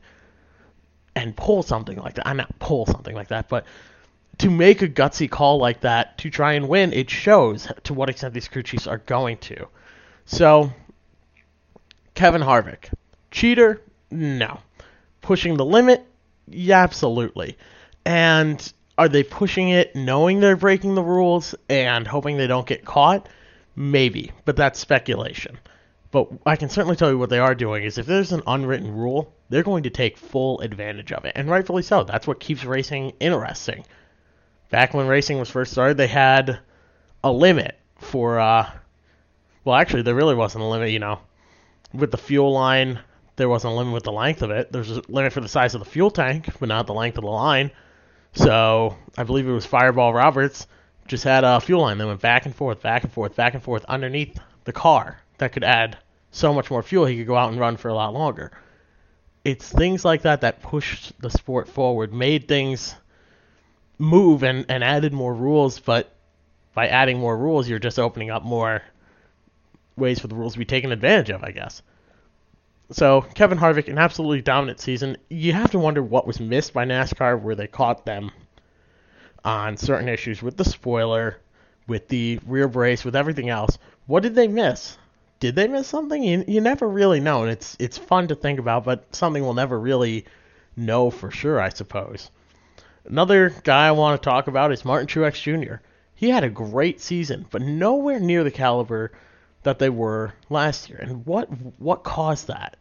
and 1.16 1.36
pull 1.36 1.62
something 1.62 1.98
like 1.98 2.14
that. 2.14 2.26
I'm 2.26 2.36
not 2.36 2.58
pull 2.58 2.86
something 2.86 3.14
like 3.14 3.28
that, 3.28 3.48
but 3.48 3.66
to 4.38 4.50
make 4.50 4.80
a 4.80 4.88
gutsy 4.88 5.28
call 5.28 5.58
like 5.58 5.80
that 5.80 6.16
to 6.18 6.30
try 6.30 6.54
and 6.54 6.68
win, 6.68 6.92
it 6.92 7.10
shows 7.10 7.68
to 7.84 7.94
what 7.94 8.08
extent 8.08 8.32
these 8.32 8.48
crew 8.48 8.62
chiefs 8.62 8.86
are 8.86 8.98
going 8.98 9.36
to. 9.38 9.66
So, 10.24 10.72
Kevin 12.14 12.40
Harvick, 12.40 12.92
cheater? 13.30 13.82
No. 14.10 14.60
Pushing 15.20 15.56
the 15.56 15.64
limit? 15.64 16.06
Yeah, 16.46 16.82
absolutely. 16.82 17.58
And 18.04 18.72
are 18.98 19.08
they 19.08 19.22
pushing 19.22 19.70
it 19.70 19.94
knowing 19.94 20.40
they're 20.40 20.56
breaking 20.56 20.94
the 20.94 21.02
rules 21.02 21.54
and 21.68 22.06
hoping 22.06 22.36
they 22.36 22.46
don't 22.46 22.66
get 22.66 22.84
caught? 22.84 23.28
Maybe, 23.76 24.32
but 24.44 24.56
that's 24.56 24.78
speculation. 24.78 25.58
But 26.10 26.28
I 26.44 26.56
can 26.56 26.68
certainly 26.68 26.96
tell 26.96 27.10
you 27.10 27.18
what 27.18 27.30
they 27.30 27.38
are 27.38 27.54
doing 27.54 27.84
is 27.84 27.98
if 27.98 28.06
there's 28.06 28.32
an 28.32 28.42
unwritten 28.46 28.92
rule, 28.92 29.32
they're 29.48 29.62
going 29.62 29.84
to 29.84 29.90
take 29.90 30.16
full 30.16 30.60
advantage 30.60 31.12
of 31.12 31.24
it, 31.24 31.32
and 31.36 31.48
rightfully 31.48 31.82
so. 31.82 32.02
That's 32.02 32.26
what 32.26 32.40
keeps 32.40 32.64
racing 32.64 33.12
interesting. 33.20 33.84
Back 34.70 34.92
when 34.92 35.06
racing 35.06 35.38
was 35.38 35.50
first 35.50 35.72
started, 35.72 35.96
they 35.96 36.08
had 36.08 36.58
a 37.22 37.30
limit 37.30 37.78
for 37.96 38.40
uh, 38.40 38.70
well, 39.64 39.76
actually, 39.76 40.02
there 40.02 40.14
really 40.14 40.34
wasn't 40.34 40.64
a 40.64 40.66
limit, 40.66 40.90
you 40.90 40.98
know. 40.98 41.20
With 41.92 42.10
the 42.10 42.16
fuel 42.16 42.52
line, 42.52 42.98
there 43.36 43.48
wasn't 43.48 43.74
a 43.74 43.76
limit 43.76 43.92
with 43.92 44.04
the 44.04 44.12
length 44.12 44.42
of 44.42 44.50
it. 44.50 44.72
There's 44.72 44.90
a 44.90 45.02
limit 45.08 45.32
for 45.32 45.40
the 45.40 45.48
size 45.48 45.74
of 45.74 45.80
the 45.80 45.90
fuel 45.90 46.10
tank, 46.10 46.48
but 46.58 46.68
not 46.68 46.86
the 46.86 46.94
length 46.94 47.18
of 47.18 47.24
the 47.24 47.30
line. 47.30 47.70
So 48.32 48.96
I 49.16 49.24
believe 49.24 49.48
it 49.48 49.52
was 49.52 49.66
Fireball 49.66 50.14
Roberts 50.14 50.66
just 51.06 51.24
had 51.24 51.42
a 51.42 51.60
fuel 51.60 51.82
line 51.82 51.98
that 51.98 52.06
went 52.06 52.20
back 52.20 52.46
and 52.46 52.54
forth, 52.54 52.82
back 52.82 53.02
and 53.02 53.12
forth, 53.12 53.34
back 53.34 53.54
and 53.54 53.62
forth 53.62 53.84
underneath 53.86 54.38
the 54.64 54.72
car 54.72 55.20
that 55.38 55.52
could 55.52 55.64
add 55.64 55.98
so 56.30 56.54
much 56.54 56.70
more 56.70 56.82
fuel 56.82 57.06
he 57.06 57.16
could 57.16 57.26
go 57.26 57.36
out 57.36 57.50
and 57.50 57.58
run 57.58 57.76
for 57.76 57.88
a 57.88 57.94
lot 57.94 58.14
longer. 58.14 58.52
It's 59.44 59.68
things 59.68 60.04
like 60.04 60.22
that 60.22 60.42
that 60.42 60.62
pushed 60.62 61.20
the 61.20 61.30
sport 61.30 61.68
forward, 61.68 62.12
made 62.12 62.46
things 62.46 62.94
move 63.98 64.44
and, 64.44 64.66
and 64.68 64.84
added 64.84 65.12
more 65.12 65.34
rules, 65.34 65.80
but 65.80 66.14
by 66.74 66.86
adding 66.86 67.18
more 67.18 67.36
rules, 67.36 67.68
you're 67.68 67.78
just 67.78 67.98
opening 67.98 68.30
up 68.30 68.44
more 68.44 68.82
ways 69.96 70.20
for 70.20 70.28
the 70.28 70.34
rules 70.36 70.52
to 70.52 70.58
be 70.58 70.64
taken 70.64 70.92
advantage 70.92 71.30
of, 71.30 71.42
I 71.42 71.50
guess. 71.50 71.82
So 72.92 73.20
Kevin 73.20 73.58
Harvick, 73.58 73.88
an 73.88 73.98
absolutely 73.98 74.42
dominant 74.42 74.80
season. 74.80 75.16
You 75.28 75.52
have 75.52 75.70
to 75.70 75.78
wonder 75.78 76.02
what 76.02 76.26
was 76.26 76.40
missed 76.40 76.72
by 76.72 76.84
NASCAR, 76.84 77.40
where 77.40 77.54
they 77.54 77.68
caught 77.68 78.04
them 78.04 78.32
on 79.44 79.76
certain 79.76 80.08
issues 80.08 80.42
with 80.42 80.56
the 80.56 80.64
spoiler, 80.64 81.38
with 81.86 82.08
the 82.08 82.40
rear 82.46 82.66
brace, 82.66 83.04
with 83.04 83.14
everything 83.14 83.48
else. 83.48 83.78
What 84.06 84.24
did 84.24 84.34
they 84.34 84.48
miss? 84.48 84.98
Did 85.38 85.54
they 85.54 85.68
miss 85.68 85.86
something? 85.86 86.22
You, 86.22 86.44
you 86.48 86.60
never 86.60 86.88
really 86.88 87.20
know, 87.20 87.42
and 87.42 87.50
it's 87.50 87.76
it's 87.78 87.96
fun 87.96 88.28
to 88.28 88.34
think 88.34 88.58
about, 88.58 88.84
but 88.84 89.14
something 89.14 89.42
we'll 89.42 89.54
never 89.54 89.78
really 89.78 90.26
know 90.76 91.10
for 91.10 91.30
sure, 91.30 91.60
I 91.60 91.68
suppose. 91.68 92.30
Another 93.04 93.50
guy 93.62 93.86
I 93.86 93.92
want 93.92 94.20
to 94.20 94.28
talk 94.28 94.48
about 94.48 94.72
is 94.72 94.84
Martin 94.84 95.06
Truex 95.06 95.40
Jr. 95.40 95.76
He 96.14 96.28
had 96.28 96.44
a 96.44 96.50
great 96.50 97.00
season, 97.00 97.46
but 97.50 97.62
nowhere 97.62 98.20
near 98.20 98.44
the 98.44 98.50
caliber 98.50 99.12
that 99.62 99.78
they 99.78 99.90
were 99.90 100.34
last 100.48 100.88
year. 100.88 100.98
And 101.00 101.26
what 101.26 101.48
what 101.78 102.02
caused 102.02 102.48
that? 102.48 102.76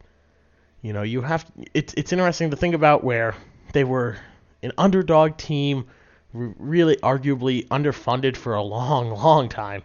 You 0.81 0.93
know, 0.93 1.03
you 1.03 1.21
have 1.21 1.45
it's 1.74 1.93
it's 1.95 2.13
interesting 2.13 2.51
to 2.51 2.57
think 2.57 2.75
about 2.75 3.03
where 3.03 3.36
they 3.74 3.83
were 3.83 4.17
an 4.63 4.71
underdog 4.77 5.38
team, 5.38 5.88
really 6.33 6.95
arguably 6.98 7.67
underfunded 7.67 8.36
for 8.38 8.53
a 8.53 8.62
long, 8.62 9.12
long 9.12 9.50
time. 9.50 9.83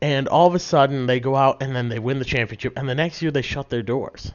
And 0.00 0.28
all 0.28 0.46
of 0.46 0.54
a 0.54 0.60
sudden 0.60 1.06
they 1.06 1.18
go 1.20 1.34
out 1.34 1.62
and 1.62 1.74
then 1.74 1.88
they 1.88 1.98
win 1.98 2.18
the 2.18 2.24
championship 2.24 2.74
and 2.76 2.88
the 2.88 2.94
next 2.94 3.20
year 3.22 3.30
they 3.30 3.42
shut 3.42 3.68
their 3.68 3.82
doors. 3.82 4.32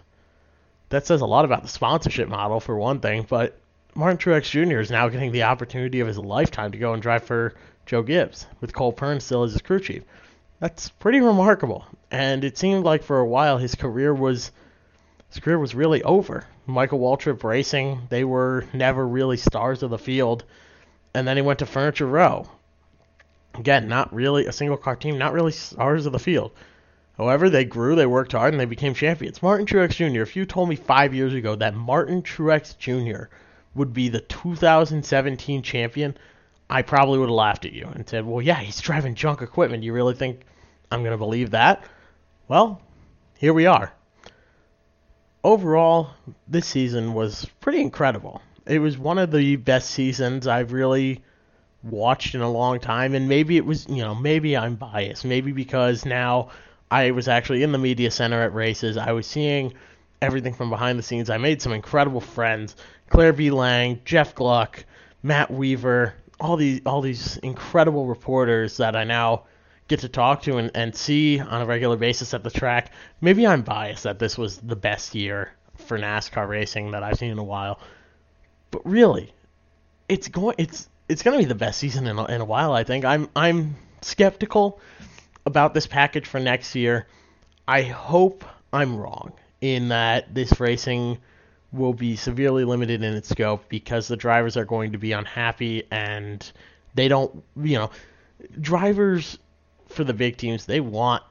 That 0.89 1.07
says 1.07 1.21
a 1.21 1.25
lot 1.25 1.45
about 1.45 1.63
the 1.63 1.69
sponsorship 1.69 2.27
model 2.27 2.59
for 2.59 2.77
one 2.77 2.99
thing, 2.99 3.25
but 3.27 3.57
Martin 3.95 4.17
Truex 4.17 4.49
Jr. 4.49 4.79
is 4.79 4.91
now 4.91 5.07
getting 5.07 5.31
the 5.31 5.43
opportunity 5.43 5.99
of 5.99 6.07
his 6.07 6.17
lifetime 6.17 6.71
to 6.71 6.77
go 6.77 6.93
and 6.93 7.01
drive 7.01 7.23
for 7.23 7.53
Joe 7.85 8.03
Gibbs 8.03 8.47
with 8.59 8.73
Cole 8.73 8.93
Pearn 8.93 9.19
still 9.19 9.43
as 9.43 9.53
his 9.53 9.61
crew 9.61 9.79
chief. 9.79 10.03
That's 10.63 10.88
pretty 10.88 11.20
remarkable. 11.20 11.84
And 12.10 12.46
it 12.46 12.58
seemed 12.58 12.86
like 12.86 13.03
for 13.03 13.20
a 13.20 13.27
while 13.27 13.58
his 13.58 13.75
career 13.75 14.13
was 14.13 14.50
his 15.27 15.43
career 15.43 15.60
was 15.60 15.75
really 15.75 16.01
over. 16.03 16.46
Michael 16.65 17.00
Waltrip 17.00 17.43
Racing, 17.43 18.03
they 18.08 18.24
were 18.24 18.63
never 18.72 19.05
really 19.05 19.36
stars 19.36 19.84
of 19.84 19.89
the 19.89 19.98
field. 19.98 20.46
And 21.13 21.27
then 21.27 21.36
he 21.36 21.43
went 21.43 21.60
to 21.60 21.65
Furniture 21.65 22.08
Row. 22.08 22.48
Again, 23.55 23.89
not 23.89 24.15
really 24.15 24.46
a 24.46 24.53
single 24.53 24.77
car 24.77 24.96
team, 24.96 25.17
not 25.17 25.34
really 25.34 25.51
stars 25.51 26.05
of 26.05 26.13
the 26.13 26.17
field. 26.17 26.53
However, 27.17 27.50
they 27.50 27.65
grew, 27.65 27.98
they 27.98 28.05
worked 28.05 28.32
hard, 28.32 28.53
and 28.53 28.62
they 28.62 28.63
became 28.63 28.93
champions. 28.93 29.43
Martin 29.43 29.65
Truex 29.65 29.98
Jr., 29.98 30.22
if 30.22 30.38
you 30.38 30.46
told 30.46 30.70
me 30.70 30.77
five 30.77 31.13
years 31.13 31.34
ago 31.34 31.58
that 31.58 31.75
Martin 31.75 32.22
Truex 32.22 32.77
Jr. 32.77 33.25
would 33.75 33.93
be 33.93 34.08
the 34.08 34.22
2017 34.22 35.62
champion, 35.62 36.15
I 36.70 36.84
probably 36.84 37.20
would 37.20 37.27
have 37.27 37.36
laughed 37.36 37.65
at 37.65 37.74
you 37.74 37.89
and 37.93 38.08
said, 38.08 38.25
well, 38.25 38.41
yeah, 38.41 38.62
he's 38.62 38.79
driving 38.79 39.13
junk 39.13 39.41
equipment. 39.41 39.82
Do 39.82 39.88
you 39.88 39.93
really 39.93 40.15
think 40.15 40.46
I'm 40.93 41.01
going 41.01 41.12
to 41.12 41.17
believe 41.17 41.51
that. 41.51 41.83
Well, 42.47 42.81
here 43.38 43.53
we 43.53 43.65
are. 43.65 43.91
Overall, 45.43 46.12
this 46.47 46.67
season 46.67 47.13
was 47.13 47.45
pretty 47.59 47.81
incredible. 47.81 48.41
It 48.65 48.79
was 48.79 48.97
one 48.97 49.17
of 49.17 49.31
the 49.31 49.57
best 49.57 49.89
seasons 49.89 50.47
I've 50.47 50.71
really 50.71 51.21
watched 51.83 52.35
in 52.35 52.41
a 52.41 52.50
long 52.50 52.79
time, 52.79 53.13
and 53.13 53.27
maybe 53.27 53.57
it 53.57 53.65
was, 53.65 53.88
you 53.89 54.01
know, 54.03 54.15
maybe 54.15 54.55
I'm 54.55 54.75
biased. 54.75 55.25
Maybe 55.25 55.51
because 55.51 56.05
now 56.05 56.50
I 56.89 57.12
was 57.12 57.27
actually 57.27 57.63
in 57.63 57.71
the 57.71 57.77
media 57.77 58.12
center 58.12 58.41
at 58.41 58.53
races. 58.53 58.95
I 58.95 59.12
was 59.12 59.27
seeing 59.27 59.73
everything 60.21 60.53
from 60.53 60.69
behind 60.69 60.97
the 60.97 61.03
scenes. 61.03 61.29
I 61.29 61.38
made 61.38 61.62
some 61.62 61.73
incredible 61.73 62.21
friends: 62.21 62.75
Claire 63.09 63.33
B. 63.33 63.51
Lang, 63.51 64.00
Jeff 64.05 64.35
Gluck, 64.35 64.85
Matt 65.23 65.51
Weaver, 65.51 66.13
all 66.39 66.55
these 66.55 66.81
all 66.85 67.01
these 67.01 67.38
incredible 67.38 68.05
reporters 68.05 68.77
that 68.77 68.95
I 68.95 69.03
now 69.03 69.43
get 69.87 69.99
to 70.01 70.09
talk 70.09 70.43
to 70.43 70.57
and, 70.57 70.71
and 70.75 70.95
see 70.95 71.39
on 71.39 71.61
a 71.61 71.65
regular 71.65 71.97
basis 71.97 72.33
at 72.33 72.43
the 72.43 72.49
track. 72.49 72.91
Maybe 73.21 73.45
I'm 73.45 73.61
biased 73.61 74.03
that 74.03 74.19
this 74.19 74.37
was 74.37 74.57
the 74.57 74.75
best 74.75 75.15
year 75.15 75.51
for 75.77 75.97
NASCAR 75.97 76.47
racing 76.47 76.91
that 76.91 77.03
I've 77.03 77.17
seen 77.17 77.31
in 77.31 77.39
a 77.39 77.43
while, 77.43 77.79
but 78.71 78.85
really, 78.85 79.33
it's 80.07 80.27
going 80.27 80.55
it's 80.57 80.87
it's 81.09 81.23
going 81.23 81.37
to 81.37 81.43
be 81.43 81.47
the 81.47 81.55
best 81.55 81.79
season 81.79 82.07
in 82.07 82.17
a, 82.17 82.25
in 82.25 82.41
a 82.41 82.45
while. 82.45 82.73
I 82.73 82.83
think 82.83 83.05
I'm 83.05 83.29
I'm 83.35 83.75
skeptical 84.01 84.79
about 85.45 85.73
this 85.73 85.87
package 85.87 86.27
for 86.27 86.39
next 86.39 86.75
year. 86.75 87.07
I 87.67 87.81
hope 87.81 88.45
I'm 88.71 88.97
wrong 88.97 89.33
in 89.61 89.89
that 89.89 90.33
this 90.33 90.59
racing 90.59 91.17
will 91.71 91.93
be 91.93 92.15
severely 92.15 92.65
limited 92.65 93.03
in 93.03 93.13
its 93.13 93.29
scope 93.29 93.67
because 93.69 94.07
the 94.07 94.17
drivers 94.17 94.57
are 94.57 94.65
going 94.65 94.91
to 94.91 94.97
be 94.97 95.11
unhappy 95.11 95.83
and 95.89 96.51
they 96.93 97.07
don't, 97.07 97.43
you 97.61 97.77
know, 97.77 97.89
drivers 98.59 99.39
for 99.93 100.03
the 100.03 100.13
big 100.13 100.38
teams, 100.38 100.65
they 100.65 100.79
want 100.79 101.23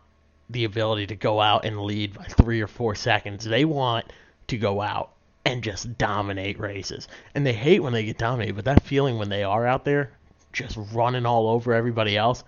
the 0.50 0.64
ability 0.64 1.06
to 1.08 1.16
go 1.16 1.40
out 1.40 1.64
and 1.64 1.80
lead 1.80 2.14
by 2.14 2.24
three 2.24 2.60
or 2.60 2.66
four 2.66 2.94
seconds. 2.94 3.44
They 3.44 3.64
want 3.64 4.06
to 4.48 4.58
go 4.58 4.80
out 4.80 5.12
and 5.44 5.62
just 5.62 5.98
dominate 5.98 6.58
races. 6.58 7.08
And 7.34 7.44
they 7.44 7.52
hate 7.52 7.82
when 7.82 7.92
they 7.92 8.04
get 8.04 8.18
dominated, 8.18 8.56
but 8.56 8.64
that 8.66 8.82
feeling 8.82 9.18
when 9.18 9.28
they 9.28 9.42
are 9.42 9.66
out 9.66 9.84
there 9.84 10.12
just 10.52 10.78
running 10.92 11.26
all 11.26 11.48
over 11.48 11.72
everybody 11.72 12.16
else, 12.16 12.44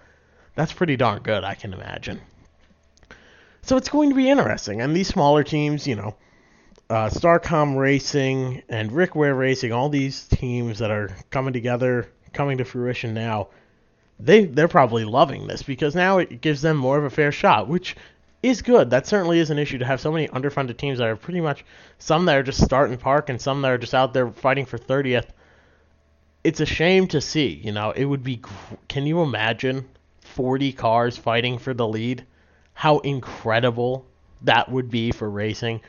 that's 0.55 0.73
pretty 0.73 0.97
darn 0.97 1.23
good, 1.23 1.45
I 1.45 1.55
can 1.55 1.73
imagine. 1.73 2.21
So 3.63 3.77
it's 3.77 3.89
going 3.89 4.11
to 4.11 4.17
be 4.17 4.29
interesting. 4.29 4.81
And 4.81 4.95
these 4.95 5.09
smaller 5.09 5.43
teams, 5.43 5.87
you 5.87 5.97
know, 5.97 6.15
uh, 6.91 7.09
Starcom 7.09 7.77
Racing 7.77 8.63
and 8.69 8.93
Rick 8.93 9.15
Ware 9.15 9.35
Racing, 9.35 9.73
all 9.73 9.89
these 9.89 10.29
teams 10.29 10.79
that 10.81 10.91
are 10.91 11.17
coming 11.31 11.55
together, 11.55 12.09
coming 12.33 12.59
to 12.59 12.65
fruition 12.65 13.15
now, 13.15 13.49
they 14.21 14.45
they're 14.45 14.69
probably 14.69 15.05
loving 15.05 15.47
this 15.47 15.63
because 15.63 15.95
now 15.95 16.19
it 16.19 16.41
gives 16.41 16.63
them 16.63 16.77
more 16.77 16.99
of 16.99 17.05
a 17.05 17.11
fair 17.11 17.33
shot, 17.33 17.69
which 17.69 17.97
is 18.43 18.63
good. 18.63 18.91
That 18.91 19.07
certainly 19.07 19.39
is 19.39 19.51
an 19.51 19.59
issue 19.59 19.79
to 19.79 19.87
have 19.87 20.01
so 20.01 20.13
many 20.13 20.29
underfunded 20.29 20.77
teams 20.77 20.99
that 20.99 21.09
are 21.09 21.17
pretty 21.17 21.41
much 21.41 21.65
some 21.99 22.27
that 22.27 22.37
are 22.37 22.43
just 22.43 22.63
starting 22.63 22.97
park 22.97 23.29
and 23.29 23.41
some 23.41 23.63
that 23.63 23.71
are 23.71 23.79
just 23.79 23.95
out 23.95 24.13
there 24.13 24.31
fighting 24.31 24.67
for 24.67 24.79
30th. 24.79 25.29
It's 26.43 26.61
a 26.61 26.67
shame 26.67 27.07
to 27.09 27.21
see. 27.21 27.61
You 27.65 27.73
know, 27.73 27.91
it 27.91 28.05
would 28.05 28.23
be. 28.23 28.41
Can 28.89 29.07
you 29.07 29.23
imagine 29.23 29.89
40 30.21 30.73
cars 30.73 31.17
fighting 31.17 31.59
for 31.59 31.73
the 31.73 31.89
lead? 31.89 32.25
How 32.75 32.99
incredible 32.99 34.07
that 34.45 34.71
would 34.71 34.91
be 34.91 35.11
for 35.11 35.29
racing. 35.29 35.81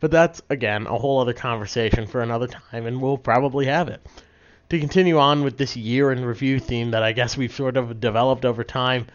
But 0.00 0.10
that's, 0.10 0.42
again, 0.50 0.86
a 0.86 0.98
whole 0.98 1.20
other 1.20 1.32
conversation 1.32 2.06
for 2.06 2.20
another 2.20 2.46
time, 2.46 2.86
and 2.86 3.00
we'll 3.00 3.18
probably 3.18 3.66
have 3.66 3.88
it. 3.88 4.06
To 4.70 4.80
continue 4.80 5.18
on 5.18 5.44
with 5.44 5.58
this 5.58 5.76
year 5.76 6.10
in 6.10 6.24
review 6.24 6.58
theme 6.58 6.90
that 6.90 7.02
I 7.04 7.12
guess 7.12 7.36
we've 7.36 7.54
sort 7.54 7.76
of 7.76 8.00
developed 8.00 8.44
over 8.44 8.64
time, 8.64 9.06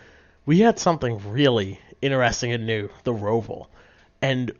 we 0.45 0.59
had 0.59 0.79
something 0.79 1.19
really 1.29 1.79
interesting 2.01 2.53
and 2.53 2.65
new 2.65 2.89
the 3.03 3.13
Roval. 3.13 3.67
And 4.21 4.53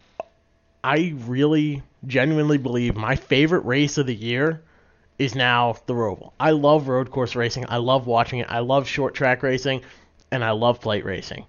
I 0.83 1.13
really 1.15 1.81
genuinely 2.05 2.57
believe 2.57 2.95
my 2.95 3.15
favorite 3.15 3.63
race 3.65 3.98
of 3.98 4.05
the 4.05 4.15
year 4.15 4.62
is 5.17 5.33
now 5.33 5.77
the 5.86 5.93
Roval. 5.93 6.33
I 6.39 6.51
love 6.51 6.89
road 6.89 7.10
course 7.10 7.36
racing. 7.36 7.65
I 7.69 7.77
love 7.77 8.05
watching 8.05 8.39
it. 8.39 8.48
I 8.50 8.60
love 8.60 8.88
short 8.88 9.13
track 9.13 9.43
racing, 9.43 9.83
and 10.29 10.43
I 10.43 10.51
love 10.51 10.81
plate 10.81 11.05
racing. 11.05 11.45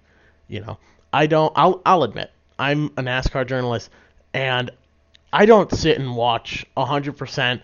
You 0.47 0.61
know, 0.61 0.77
I 1.11 1.27
don't. 1.27 1.51
I'll 1.55 1.81
I'll 1.85 2.03
admit 2.03 2.31
I'm 2.57 2.85
a 2.97 3.01
NASCAR 3.01 3.47
journalist, 3.47 3.89
and 4.33 4.71
I 5.33 5.45
don't 5.45 5.71
sit 5.71 5.99
and 5.99 6.15
watch 6.15 6.65
100% 6.77 7.61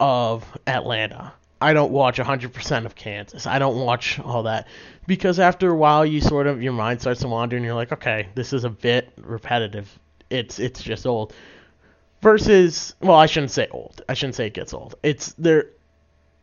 of 0.00 0.44
Atlanta. 0.66 1.32
I 1.60 1.72
don't 1.72 1.90
watch 1.90 2.18
100% 2.18 2.86
of 2.86 2.94
Kansas. 2.94 3.46
I 3.46 3.58
don't 3.58 3.84
watch 3.84 4.20
all 4.20 4.44
that 4.44 4.68
because 5.06 5.40
after 5.40 5.70
a 5.70 5.76
while 5.76 6.06
you 6.06 6.20
sort 6.20 6.46
of 6.46 6.62
your 6.62 6.72
mind 6.72 7.00
starts 7.00 7.20
to 7.20 7.28
wander 7.28 7.56
and 7.56 7.64
you're 7.64 7.74
like, 7.74 7.92
okay, 7.92 8.28
this 8.34 8.52
is 8.52 8.64
a 8.64 8.70
bit 8.70 9.10
repetitive. 9.16 9.98
It's 10.30 10.58
it's 10.58 10.82
just 10.82 11.06
old 11.06 11.32
versus 12.20 12.94
well 13.00 13.16
i 13.16 13.26
shouldn't 13.26 13.52
say 13.52 13.68
old 13.70 14.02
i 14.08 14.14
shouldn't 14.14 14.34
say 14.34 14.46
it 14.46 14.54
gets 14.54 14.74
old 14.74 14.94
it's 15.02 15.32
they're 15.38 15.70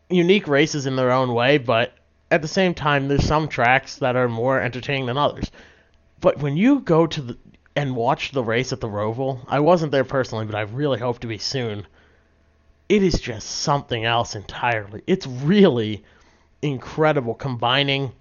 unique 0.10 0.48
races 0.48 0.86
in 0.86 0.96
their 0.96 1.12
own 1.12 1.34
way 1.34 1.58
but 1.58 1.94
at 2.32 2.42
the 2.42 2.48
same 2.48 2.74
time 2.74 3.08
there's 3.08 3.26
some 3.26 3.48
tracks 3.48 3.98
that 3.98 4.16
are 4.16 4.30
more 4.30 4.60
entertaining 4.60 5.06
than 5.06 5.18
others 5.18 5.52
but 6.22 6.40
when 6.40 6.56
you 6.56 6.80
go 6.80 7.06
to 7.06 7.22
the 7.22 7.38
and 7.76 7.94
watch 7.94 8.32
the 8.32 8.44
race 8.44 8.72
at 8.72 8.80
the 8.80 8.88
roval 8.88 9.40
i 9.50 9.60
wasn't 9.60 9.92
there 9.92 10.06
personally 10.06 10.46
but 10.46 10.56
i 10.56 10.62
really 10.62 11.00
hope 11.00 11.20
to 11.20 11.28
be 11.28 11.38
soon 11.38 11.86
it 12.90 13.04
is 13.04 13.20
just 13.20 13.50
something 13.50 14.06
else 14.06 14.36
entirely 14.36 15.02
it's 15.08 15.28
really 15.28 16.04
incredible 16.62 17.34
combining 17.34 18.12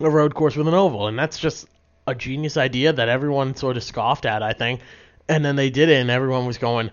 a 0.00 0.10
road 0.10 0.34
course 0.34 0.56
with 0.56 0.68
an 0.68 0.74
oval 0.74 1.08
and 1.08 1.18
that's 1.18 1.38
just 1.38 1.66
a 2.06 2.14
genius 2.14 2.56
idea 2.56 2.92
that 2.92 3.08
everyone 3.08 3.54
sort 3.54 3.76
of 3.76 3.82
scoffed 3.82 4.26
at 4.26 4.42
i 4.42 4.52
think 4.52 4.80
and 5.28 5.44
then 5.44 5.56
they 5.56 5.70
did 5.70 5.88
it, 5.88 6.00
and 6.00 6.10
everyone 6.10 6.46
was 6.46 6.58
going, 6.58 6.90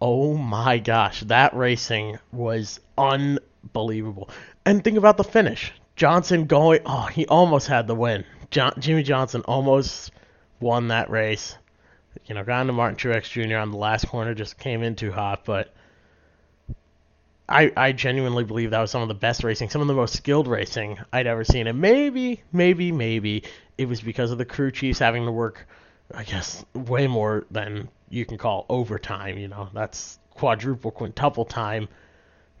"Oh 0.00 0.36
my 0.36 0.78
gosh, 0.78 1.20
that 1.22 1.54
racing 1.54 2.18
was 2.32 2.80
unbelievable!" 2.96 4.30
And 4.64 4.82
think 4.82 4.98
about 4.98 5.16
the 5.16 5.24
finish. 5.24 5.72
Johnson 5.94 6.46
going, 6.46 6.80
oh, 6.86 7.06
he 7.06 7.26
almost 7.26 7.68
had 7.68 7.86
the 7.86 7.94
win. 7.94 8.24
John, 8.50 8.72
Jimmie 8.78 9.02
Johnson 9.02 9.42
almost 9.42 10.10
won 10.58 10.88
that 10.88 11.10
race. 11.10 11.56
You 12.26 12.34
know, 12.34 12.44
got 12.44 12.62
into 12.62 12.72
Martin 12.72 12.96
Truex 12.96 13.30
Jr. 13.30 13.58
on 13.58 13.70
the 13.70 13.76
last 13.76 14.08
corner, 14.08 14.34
just 14.34 14.58
came 14.58 14.82
in 14.82 14.96
too 14.96 15.12
hot, 15.12 15.44
but 15.44 15.74
I, 17.48 17.72
I 17.76 17.92
genuinely 17.92 18.44
believe 18.44 18.70
that 18.70 18.80
was 18.80 18.90
some 18.90 19.02
of 19.02 19.08
the 19.08 19.14
best 19.14 19.44
racing, 19.44 19.68
some 19.68 19.82
of 19.82 19.88
the 19.88 19.94
most 19.94 20.14
skilled 20.14 20.46
racing 20.48 20.98
I'd 21.12 21.26
ever 21.26 21.44
seen. 21.44 21.66
And 21.66 21.80
maybe, 21.80 22.42
maybe, 22.52 22.92
maybe 22.92 23.44
it 23.76 23.86
was 23.88 24.00
because 24.00 24.30
of 24.30 24.38
the 24.38 24.44
crew 24.44 24.70
chiefs 24.70 24.98
having 24.98 25.24
to 25.26 25.32
work 25.32 25.66
I 26.14 26.24
guess 26.24 26.64
way 26.74 27.06
more 27.06 27.46
than 27.50 27.88
you 28.10 28.24
can 28.26 28.38
call 28.38 28.66
overtime. 28.68 29.38
You 29.38 29.48
know, 29.48 29.70
that's 29.72 30.18
quadruple, 30.30 30.90
quintuple 30.90 31.44
time 31.44 31.88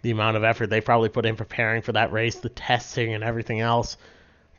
the 0.02 0.10
amount 0.10 0.36
of 0.36 0.42
effort 0.42 0.68
they 0.68 0.80
probably 0.80 1.08
put 1.08 1.26
in 1.26 1.36
preparing 1.36 1.80
for 1.80 1.92
that 1.92 2.10
race, 2.10 2.36
the 2.36 2.48
testing 2.48 3.14
and 3.14 3.22
everything 3.22 3.60
else. 3.60 3.96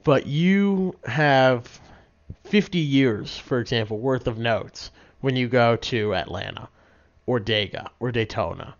But 0.03 0.25
you 0.25 0.97
have 1.05 1.81
50 2.45 2.77
years, 2.79 3.37
for 3.37 3.59
example, 3.59 3.99
worth 3.99 4.27
of 4.27 4.37
notes 4.37 4.91
when 5.19 5.35
you 5.35 5.49
go 5.49 5.75
to 5.75 6.15
Atlanta 6.15 6.69
or 7.25 7.39
Dega 7.39 7.89
or 7.99 8.11
Daytona. 8.11 8.75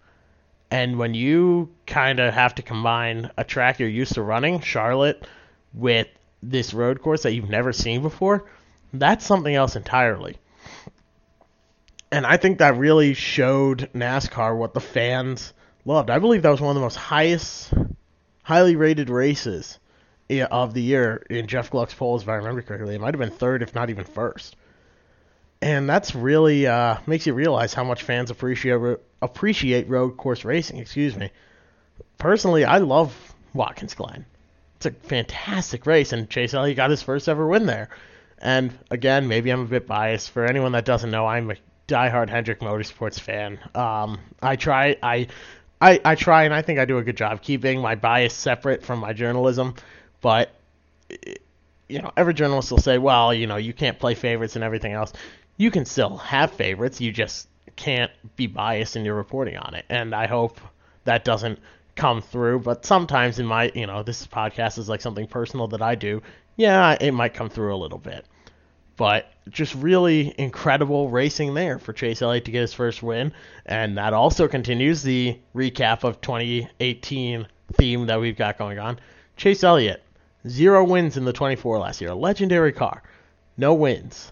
And 0.74 0.98
when 0.98 1.14
you 1.14 1.70
kind 1.86 2.20
of 2.20 2.34
have 2.34 2.56
to 2.56 2.64
combine 2.64 3.30
a 3.38 3.44
track 3.44 3.80
you're 3.80 3.88
used 3.88 4.16
to 4.16 4.24
running, 4.24 4.60
Charlotte, 4.62 5.24
with 5.72 6.08
this 6.42 6.74
road 6.74 7.00
course 7.00 7.22
that 7.22 7.34
you've 7.34 7.48
never 7.48 7.72
seen 7.72 8.02
before, 8.02 8.46
that's 8.92 9.24
something 9.24 9.54
else 9.54 9.76
entirely. 9.76 10.36
And 12.12 12.26
I 12.26 12.38
think 12.38 12.58
that 12.58 12.76
really 12.76 13.14
showed 13.14 13.92
NASCAR 13.94 14.58
what 14.58 14.74
the 14.74 14.80
fans 14.82 15.54
loved. 15.86 16.10
I 16.10 16.18
believe 16.18 16.42
that 16.42 16.50
was 16.50 16.60
one 16.60 16.72
of 16.72 16.76
the 16.76 16.82
most 16.82 16.96
highest, 16.96 17.72
highly 18.42 18.76
rated 18.76 19.12
races 19.12 19.78
of 20.50 20.74
the 20.74 20.82
year 20.82 21.24
in 21.30 21.46
Jeff 21.46 21.70
Gluck's 21.70 21.94
polls, 21.94 22.24
if 22.24 22.30
I 22.30 22.34
remember 22.34 22.64
correctly. 22.64 22.96
It 22.96 23.02
might 23.02 23.14
have 23.14 23.20
been 23.20 23.30
third, 23.30 23.62
if 23.62 23.76
not 23.76 23.92
even 23.92 24.06
first. 24.06 24.56
And 25.62 25.88
that's 25.88 26.16
really 26.16 26.66
uh, 26.66 26.98
makes 27.06 27.28
you 27.28 27.36
realize 27.36 27.76
how 27.76 27.84
much 27.84 28.02
fans 28.02 28.32
appreciate 28.32 28.98
appreciate 29.24 29.90
road 29.90 30.18
course 30.18 30.46
racing. 30.46 30.78
Excuse 30.78 31.16
me. 31.16 31.32
Personally, 32.18 32.66
I 32.66 32.78
love 32.80 33.16
Watkins 33.54 33.94
Glen. 33.94 34.26
It's 34.78 34.86
a 34.86 34.92
fantastic 34.92 35.86
race, 35.86 36.14
and 36.14 36.30
Chase 36.30 36.54
Elliott 36.54 36.78
got 36.78 36.90
his 36.90 37.02
first 37.02 37.30
ever 37.30 37.48
win 37.48 37.66
there. 37.66 37.90
And 38.40 38.78
again, 38.92 39.28
maybe 39.28 39.50
I'm 39.50 39.62
a 39.62 39.66
bit 39.66 39.88
biased. 39.88 40.32
For 40.32 40.46
anyone 40.46 40.74
that 40.74 40.86
doesn't 40.86 41.12
know, 41.12 41.26
I'm 41.26 41.52
a 41.52 41.56
diehard 41.88 42.30
Hendrick 42.30 42.60
Motorsports 42.60 43.20
fan. 43.20 43.60
Um, 43.74 44.20
I 44.42 44.56
try, 44.56 44.98
I, 45.02 45.28
I, 45.80 46.00
I 46.04 46.16
try, 46.16 46.44
and 46.44 46.54
I 46.54 46.62
think 46.62 46.80
I 46.80 46.86
do 46.86 46.98
a 46.98 47.04
good 47.04 47.18
job 47.18 47.42
keeping 47.42 47.82
my 47.82 47.96
bias 47.96 48.34
separate 48.34 48.84
from 48.84 49.00
my 49.00 49.14
journalism. 49.14 49.76
But 50.22 50.54
you 51.88 52.02
know, 52.02 52.12
every 52.18 52.34
journalist 52.34 52.72
will 52.72 52.80
say, 52.80 52.98
well, 52.98 53.34
you 53.34 53.48
know, 53.48 53.58
you 53.58 53.74
can't 53.74 54.00
play 54.00 54.16
favorites 54.16 54.56
and 54.56 54.64
everything 54.64 54.94
else. 54.94 55.14
You 55.58 55.70
can 55.70 55.86
still 55.86 56.18
have 56.18 56.52
favorites. 56.52 57.00
You 57.00 57.12
just 57.12 57.48
can't 57.76 58.12
be 58.36 58.48
biased 58.48 58.96
in 58.96 59.06
your 59.06 59.16
reporting 59.16 59.58
on 59.58 59.76
it. 59.76 59.86
And 59.90 60.14
I 60.14 60.28
hope 60.28 60.60
that 61.06 61.24
doesn't 61.24 61.60
come 61.96 62.22
through. 62.22 62.60
But 62.60 62.86
sometimes 62.86 63.40
in 63.40 63.46
my, 63.46 63.72
you 63.74 63.88
know, 63.88 64.04
this 64.04 64.26
podcast 64.28 64.78
is 64.78 64.90
like 64.90 65.02
something 65.02 65.28
personal 65.28 65.68
that 65.70 65.82
I 65.82 65.96
do. 65.96 66.22
Yeah, 66.56 66.98
it 67.00 67.14
might 67.14 67.34
come 67.34 67.50
through 67.50 67.76
a 67.76 67.78
little 67.78 67.98
bit. 67.98 68.26
But 68.96 69.32
just 69.50 69.74
really 69.74 70.36
incredible 70.38 71.10
racing 71.10 71.56
there 71.56 71.80
for 71.80 71.94
Chase 71.94 72.22
Elliott 72.22 72.46
to 72.46 72.52
get 72.52 72.62
his 72.62 72.74
first 72.74 73.02
win. 73.02 73.34
And 73.66 73.98
that 73.98 74.14
also 74.14 74.48
continues 74.48 75.02
the 75.02 75.40
recap 75.56 76.04
of 76.04 76.22
2018 76.22 77.48
theme 77.74 78.06
that 78.06 78.22
we've 78.22 78.38
got 78.38 78.60
going 78.60 78.78
on. 78.78 79.00
Chase 79.36 79.64
Elliott, 79.64 80.04
zero 80.48 80.84
wins 80.84 81.18
in 81.18 81.26
the 81.26 81.34
24 81.34 81.80
last 81.80 82.02
year. 82.02 82.12
A 82.12 82.16
legendary 82.16 82.72
car. 82.72 83.02
No 83.58 83.74
wins. 83.74 84.32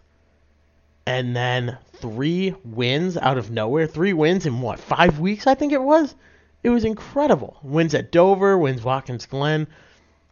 And 1.06 1.36
then 1.36 1.78
three 1.94 2.56
wins 2.64 3.18
out 3.18 3.38
of 3.38 3.52
nowhere. 3.52 3.88
Three 3.88 4.14
wins 4.14 4.46
in 4.46 4.62
what, 4.62 4.80
five 4.80 5.20
weeks, 5.20 5.48
I 5.48 5.56
think 5.56 5.74
it 5.74 5.82
was? 5.82 6.16
It 6.64 6.70
was 6.70 6.86
incredible. 6.86 7.58
Wins 7.64 7.96
at 7.96 8.12
Dover, 8.12 8.58
wins 8.58 8.84
Watkins 8.84 9.26
Glen. 9.26 9.68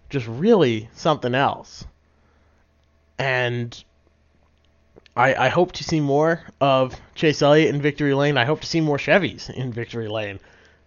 Just 0.10 0.28
really 0.28 0.90
something 0.94 1.34
else. 1.34 1.86
And 3.18 3.84
I, 5.16 5.34
I 5.36 5.50
hope 5.50 5.74
to 5.74 5.84
see 5.84 6.00
more 6.00 6.42
of 6.62 6.96
Chase 7.16 7.42
Elliott 7.42 7.74
in 7.74 7.82
Victory 7.82 8.14
Lane. 8.14 8.38
I 8.38 8.46
hope 8.46 8.62
to 8.62 8.68
see 8.68 8.80
more 8.80 8.98
Chevys 8.98 9.50
in 9.50 9.74
Victory 9.74 10.08
Lane. 10.08 10.40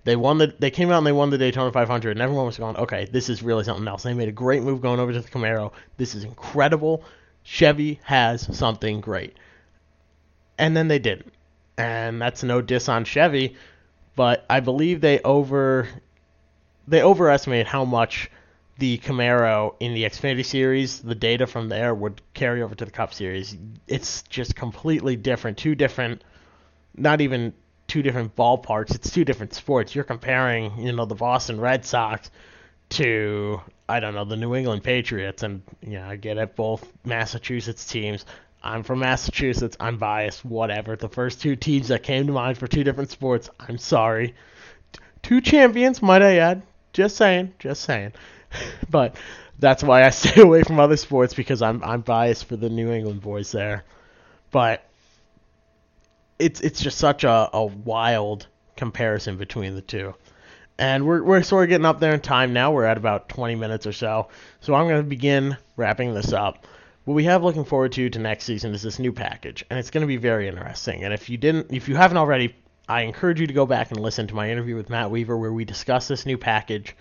They 0.05 0.17
won 0.17 0.39
the 0.39 0.55
they 0.59 0.71
came 0.71 0.91
out 0.91 0.99
and 0.99 1.07
they 1.07 1.13
won 1.13 1.31
the 1.31 1.39
Daytona 1.39 1.71
500 1.71 2.13
and 2.13 2.21
everyone 2.21 2.47
was 2.47 2.59
going, 2.59 2.77
"Okay, 2.77 3.05
this 3.13 3.29
is 3.29 3.43
really 3.43 3.63
something 3.63 3.87
else." 3.87 4.03
They 4.03 4.15
made 4.15 4.29
a 4.29 4.33
great 4.33 4.63
move 4.63 4.81
going 4.81 4.99
over 4.99 5.13
to 5.13 5.21
the 5.21 5.29
Camaro. 5.29 5.73
This 5.97 6.15
is 6.15 6.25
incredible. 6.25 7.05
Chevy 7.45 8.01
has 8.05 8.57
something 8.57 9.01
great. 9.01 9.37
And 10.63 10.77
then 10.77 10.87
they 10.87 11.01
didn't. 11.01 11.33
And 11.77 12.23
that's 12.23 12.45
no 12.45 12.63
diss 12.63 12.89
on 12.89 13.05
Chevy, 13.05 13.57
but 14.15 14.47
I 14.49 14.61
believe 14.61 15.01
they 15.01 15.19
over 15.21 15.89
they 16.87 17.03
overestimated 17.03 17.67
how 17.67 17.85
much 17.85 18.31
the 18.79 18.99
Camaro 18.99 19.75
in 19.81 19.93
the 19.93 20.05
Xfinity 20.05 20.45
series, 20.45 21.01
the 21.01 21.17
data 21.17 21.49
from 21.49 21.69
there 21.69 21.93
would 21.93 22.23
carry 22.33 22.63
over 22.63 22.77
to 22.77 22.85
the 22.85 22.93
Cup 22.93 23.13
series. 23.13 23.57
It's 23.89 24.23
just 24.23 24.55
completely 24.55 25.17
different. 25.17 25.59
Two 25.59 25.75
different, 25.75 26.23
not 26.97 27.21
even 27.21 27.55
two 27.89 28.03
different 28.03 28.37
ballparks. 28.37 28.95
It's 28.95 29.11
two 29.11 29.25
different 29.25 29.55
sports. 29.55 29.97
You're 29.97 30.05
comparing, 30.05 30.79
you 30.79 30.93
know, 30.93 31.07
the 31.07 31.17
Boston 31.17 31.61
Red 31.61 31.85
Sox 31.85 32.31
to 32.91 33.61
I 33.89 33.99
don't 33.99 34.15
know 34.15 34.25
the 34.25 34.37
New 34.37 34.55
England 34.55 34.85
Patriots, 34.85 35.43
and 35.43 35.63
you 35.83 35.99
know 35.99 36.09
I 36.09 36.15
get 36.15 36.39
it. 36.39 36.55
Both 36.55 36.87
Massachusetts 37.05 37.85
teams. 37.85 38.25
I'm 38.63 38.83
from 38.83 39.01
Massachusetts. 39.01 39.77
I'm 39.81 39.99
biased. 39.99 40.45
Whatever. 40.45 40.97
The 40.97 41.09
first 41.09 41.41
two 41.41 41.57
teams 41.57 41.89
that 41.89 42.03
came 42.03 42.27
to 42.27 42.33
mind 42.33 42.59
for 42.59 42.67
two 42.67 42.85
different 42.85 43.11
sports. 43.11 43.51
I'm 43.59 43.79
sorry. 43.79 44.35
Two 45.23 45.41
champions, 45.41 46.01
might 46.01 46.23
I 46.23 46.37
add. 46.37 46.63
Just 46.93 47.17
saying. 47.17 47.55
Just 47.59 47.83
saying. 47.83 48.13
but 48.91 49.17
that's 49.59 49.83
why 49.83 50.05
I 50.05 50.11
stay 50.11 50.41
away 50.41 50.63
from 50.63 50.79
other 50.79 50.97
sports 50.97 51.35
because 51.35 51.63
I'm 51.63 51.83
I'm 51.83 52.03
biased 52.03 52.47
for 52.47 52.57
the 52.57 52.71
New 52.71 52.91
England 52.91 53.21
boys 53.21 53.51
there. 53.53 53.85
But 54.51 54.85
it's 56.39 56.61
it's 56.61 56.81
just 56.81 56.99
such 56.99 57.25
a, 57.25 57.49
a 57.53 57.65
wild 57.65 58.47
comparison 58.77 59.37
between 59.37 59.75
the 59.75 59.83
two. 59.83 60.15
And 60.79 61.07
we're 61.07 61.23
we're 61.23 61.43
sort 61.43 61.65
of 61.65 61.69
getting 61.69 61.87
up 61.87 62.01
there 62.01 62.15
in 62.15 62.21
time 62.21 62.53
now. 62.53 62.73
We're 62.73 62.85
at 62.85 62.97
about 62.97 63.29
20 63.29 63.55
minutes 63.57 63.87
or 63.87 63.93
so. 63.93 64.29
So 64.61 64.75
I'm 64.75 64.87
going 64.89 65.03
to 65.03 65.09
begin 65.09 65.57
wrapping 65.77 66.15
this 66.15 66.33
up. 66.33 66.67
What 67.05 67.15
we 67.15 67.25
have 67.25 67.43
looking 67.43 67.65
forward 67.65 67.93
to 67.93 68.09
to 68.11 68.19
next 68.19 68.45
season 68.45 68.75
is 68.75 68.83
this 68.83 68.99
new 68.99 69.13
package, 69.13 69.65
and 69.69 69.79
it's 69.79 69.91
going 69.91 70.03
to 70.03 70.07
be 70.07 70.17
very 70.17 70.49
interesting. 70.49 71.05
And 71.05 71.13
if 71.13 71.29
you 71.29 71.37
didn't, 71.37 71.73
if 71.73 71.89
you 71.89 71.97
haven't 71.97 72.17
already, 72.17 72.55
I 72.89 73.03
encourage 73.03 73.41
you 73.41 73.47
to 73.47 73.53
go 73.53 73.67
back 73.67 73.91
and 73.91 74.01
listen 74.01 74.27
to 74.29 74.35
my 74.35 74.51
interview 74.51 74.77
with 74.77 74.89
Matt 74.89 75.11
Weaver 75.11 75.37
where 75.37 75.53
we 75.53 75.65
discuss 75.65 76.09
this 76.09 76.27
new 76.27 76.39
package. 76.39 76.95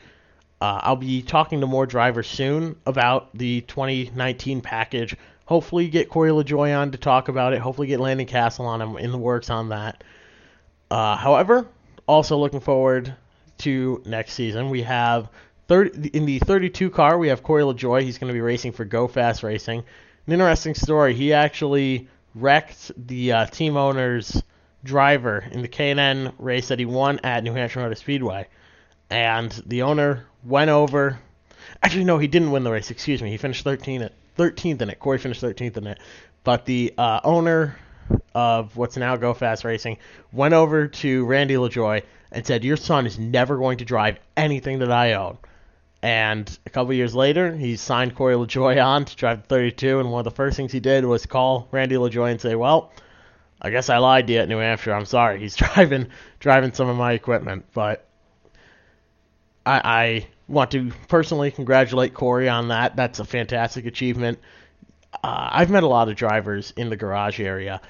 Uh, 0.59 0.79
I'll 0.83 0.95
be 0.95 1.21
talking 1.21 1.61
to 1.61 1.67
more 1.67 1.85
drivers 1.85 2.27
soon 2.27 2.75
about 2.85 3.35
the 3.35 3.61
2019 3.61 4.61
package. 4.61 5.15
Hopefully, 5.45 5.87
get 5.87 6.09
Corey 6.09 6.31
LaJoie 6.31 6.77
on 6.77 6.91
to 6.91 6.97
talk 6.97 7.27
about 7.27 7.53
it. 7.53 7.59
Hopefully, 7.59 7.87
get 7.87 7.99
Landon 7.99 8.27
Cassill 8.27 8.65
on. 8.65 8.81
I'm 8.81 8.97
in 8.97 9.11
the 9.11 9.17
works 9.17 9.49
on 9.49 9.69
that. 9.69 10.03
Uh, 10.89 11.15
however, 11.15 11.67
also 12.07 12.37
looking 12.37 12.59
forward 12.59 13.15
to 13.59 14.01
next 14.05 14.33
season. 14.33 14.69
We 14.69 14.83
have 14.83 15.29
30, 15.71 16.09
in 16.09 16.25
the 16.25 16.37
32 16.39 16.89
car, 16.89 17.17
we 17.17 17.29
have 17.29 17.43
Corey 17.43 17.63
LaJoie. 17.63 18.01
He's 18.01 18.17
going 18.17 18.27
to 18.27 18.33
be 18.33 18.41
racing 18.41 18.73
for 18.73 18.83
Go 18.83 19.07
Fast 19.07 19.41
Racing. 19.41 19.85
An 20.27 20.33
interesting 20.33 20.75
story. 20.75 21.13
He 21.13 21.31
actually 21.31 22.09
wrecked 22.35 22.91
the 22.97 23.31
uh, 23.31 23.45
team 23.45 23.77
owner's 23.77 24.43
driver 24.83 25.45
in 25.49 25.61
the 25.61 25.69
K&N 25.69 26.33
race 26.37 26.67
that 26.67 26.77
he 26.77 26.83
won 26.83 27.19
at 27.23 27.45
New 27.45 27.53
Hampshire 27.53 27.79
Motor 27.79 27.95
Speedway. 27.95 28.49
And 29.09 29.49
the 29.65 29.83
owner 29.83 30.25
went 30.43 30.69
over. 30.69 31.17
Actually, 31.81 32.03
no, 32.03 32.17
he 32.17 32.27
didn't 32.27 32.51
win 32.51 32.65
the 32.65 32.71
race. 32.71 32.91
Excuse 32.91 33.21
me. 33.21 33.29
He 33.29 33.37
finished 33.37 33.63
13 33.63 34.01
at 34.01 34.11
13th 34.37 34.81
in 34.81 34.89
it. 34.89 34.99
Corey 34.99 35.19
finished 35.19 35.41
13th 35.41 35.77
in 35.77 35.87
it. 35.87 35.99
But 36.43 36.65
the 36.65 36.93
uh, 36.97 37.21
owner 37.23 37.77
of 38.35 38.75
what's 38.75 38.97
now 38.97 39.15
Go 39.15 39.33
Fast 39.33 39.63
Racing 39.63 39.99
went 40.33 40.53
over 40.53 40.89
to 40.89 41.25
Randy 41.25 41.53
LaJoie 41.53 42.03
and 42.29 42.45
said, 42.45 42.65
"Your 42.65 42.75
son 42.75 43.05
is 43.05 43.17
never 43.17 43.55
going 43.55 43.77
to 43.77 43.85
drive 43.85 44.19
anything 44.35 44.79
that 44.79 44.91
I 44.91 45.13
own." 45.13 45.37
And 46.03 46.57
a 46.65 46.69
couple 46.69 46.93
years 46.93 47.13
later, 47.13 47.55
he 47.55 47.75
signed 47.75 48.15
Corey 48.15 48.35
LaJoie 48.35 48.83
on 48.85 49.05
to 49.05 49.15
drive 49.15 49.43
the 49.43 49.47
32, 49.47 49.99
and 49.99 50.11
one 50.11 50.19
of 50.19 50.25
the 50.25 50.31
first 50.31 50.57
things 50.57 50.71
he 50.71 50.79
did 50.79 51.05
was 51.05 51.25
call 51.25 51.67
Randy 51.71 51.95
LaJoie 51.95 52.31
and 52.31 52.41
say, 52.41 52.55
"Well, 52.55 52.91
I 53.61 53.69
guess 53.69 53.89
I 53.89 53.97
lied 53.97 54.27
to 54.27 54.33
you 54.33 54.39
at 54.39 54.49
New 54.49 54.57
Hampshire. 54.57 54.93
I'm 54.93 55.05
sorry. 55.05 55.39
He's 55.39 55.55
driving 55.57 56.07
driving 56.39 56.73
some 56.73 56.89
of 56.89 56.97
my 56.97 57.13
equipment, 57.13 57.65
but 57.73 58.07
I, 59.65 59.81
I 59.83 60.27
want 60.47 60.71
to 60.71 60.91
personally 61.07 61.51
congratulate 61.51 62.13
Corey 62.13 62.49
on 62.49 62.69
that. 62.69 62.95
That's 62.95 63.19
a 63.19 63.25
fantastic 63.25 63.85
achievement. 63.85 64.39
Uh, 65.23 65.49
I've 65.51 65.69
met 65.69 65.83
a 65.83 65.87
lot 65.87 66.09
of 66.09 66.15
drivers 66.15 66.73
in 66.75 66.89
the 66.89 66.97
garage 66.97 67.39
area, 67.39 67.81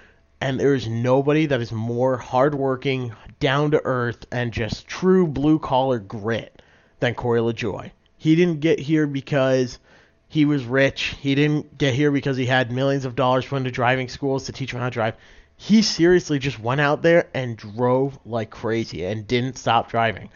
and 0.41 0.59
there 0.59 0.73
is 0.73 0.87
nobody 0.87 1.45
that 1.45 1.61
is 1.61 1.71
more 1.71 2.17
hardworking, 2.17 3.13
down 3.39 3.71
to 3.71 3.81
earth, 3.85 4.25
and 4.31 4.51
just 4.51 4.87
true 4.87 5.25
blue 5.27 5.59
collar 5.59 5.99
grit 5.99 6.61
than 6.99 7.15
Corey 7.15 7.39
LaJoie. 7.39 7.91
He 8.21 8.35
didn't 8.35 8.59
get 8.59 8.79
here 8.79 9.07
because 9.07 9.79
he 10.27 10.45
was 10.45 10.63
rich. 10.63 11.15
He 11.21 11.33
didn't 11.33 11.79
get 11.79 11.95
here 11.95 12.11
because 12.11 12.37
he 12.37 12.45
had 12.45 12.71
millions 12.71 13.03
of 13.03 13.15
dollars 13.15 13.47
put 13.47 13.55
into 13.55 13.71
driving 13.71 14.09
schools 14.09 14.45
to 14.45 14.51
teach 14.51 14.71
him 14.71 14.79
how 14.79 14.89
to 14.89 14.93
drive. 14.93 15.15
He 15.57 15.81
seriously 15.81 16.37
just 16.37 16.59
went 16.59 16.81
out 16.81 17.01
there 17.01 17.29
and 17.33 17.57
drove 17.57 18.19
like 18.23 18.51
crazy 18.51 19.05
and 19.05 19.25
didn't 19.25 19.57
stop 19.57 19.89
driving. 19.89 20.29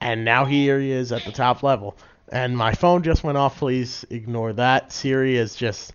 And 0.00 0.24
now 0.24 0.46
here 0.46 0.80
he 0.80 0.90
is 0.90 1.12
at 1.12 1.22
the 1.22 1.30
top 1.30 1.62
level. 1.62 1.96
And 2.32 2.58
my 2.58 2.74
phone 2.74 3.04
just 3.04 3.22
went 3.22 3.38
off. 3.38 3.56
Please 3.56 4.04
ignore 4.10 4.52
that. 4.54 4.90
Siri 4.90 5.36
has 5.36 5.54
just 5.54 5.92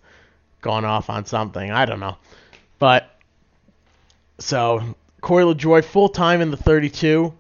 gone 0.62 0.86
off 0.86 1.10
on 1.10 1.26
something. 1.26 1.72
I 1.72 1.84
don't 1.84 2.00
know. 2.00 2.16
But 2.80 3.14
so 4.40 4.96
Corey 5.20 5.44
LaJoie 5.44 5.84
full 5.84 6.08
time 6.08 6.40
in 6.40 6.52
the 6.52 6.58
32. 6.58 7.34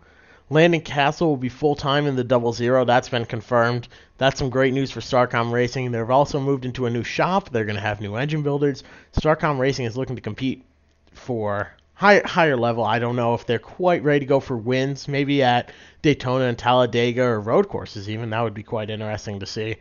Landon 0.49 0.81
Cassill 0.81 1.27
will 1.27 1.37
be 1.37 1.49
full 1.49 1.75
time 1.75 2.07
in 2.07 2.15
the 2.15 2.23
double 2.23 2.53
zero. 2.53 2.85
That's 2.85 3.09
been 3.09 3.25
confirmed. 3.25 3.87
That's 4.17 4.39
some 4.39 4.49
great 4.49 4.73
news 4.73 4.91
for 4.91 5.01
Starcom 5.01 5.51
Racing. 5.51 5.91
They've 5.91 6.09
also 6.09 6.39
moved 6.39 6.63
into 6.63 6.85
a 6.85 6.89
new 6.89 7.03
shop. 7.03 7.49
They're 7.49 7.65
going 7.65 7.75
to 7.75 7.81
have 7.81 7.99
new 7.99 8.15
engine 8.15 8.43
builders. 8.43 8.83
Starcom 9.13 9.59
Racing 9.59 9.85
is 9.85 9.97
looking 9.97 10.15
to 10.15 10.21
compete 10.21 10.63
for 11.11 11.69
high, 11.93 12.21
higher 12.23 12.55
level. 12.55 12.85
I 12.85 12.99
don't 12.99 13.17
know 13.17 13.33
if 13.33 13.45
they're 13.45 13.59
quite 13.59 14.03
ready 14.03 14.21
to 14.21 14.25
go 14.25 14.39
for 14.39 14.55
wins. 14.55 15.07
Maybe 15.07 15.43
at 15.43 15.71
Daytona 16.01 16.45
and 16.45 16.57
Talladega 16.57 17.23
or 17.23 17.41
road 17.41 17.67
courses, 17.67 18.09
even. 18.09 18.29
That 18.29 18.41
would 18.41 18.53
be 18.53 18.63
quite 18.63 18.89
interesting 18.89 19.41
to 19.41 19.45
see. 19.45 19.75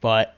But 0.00 0.36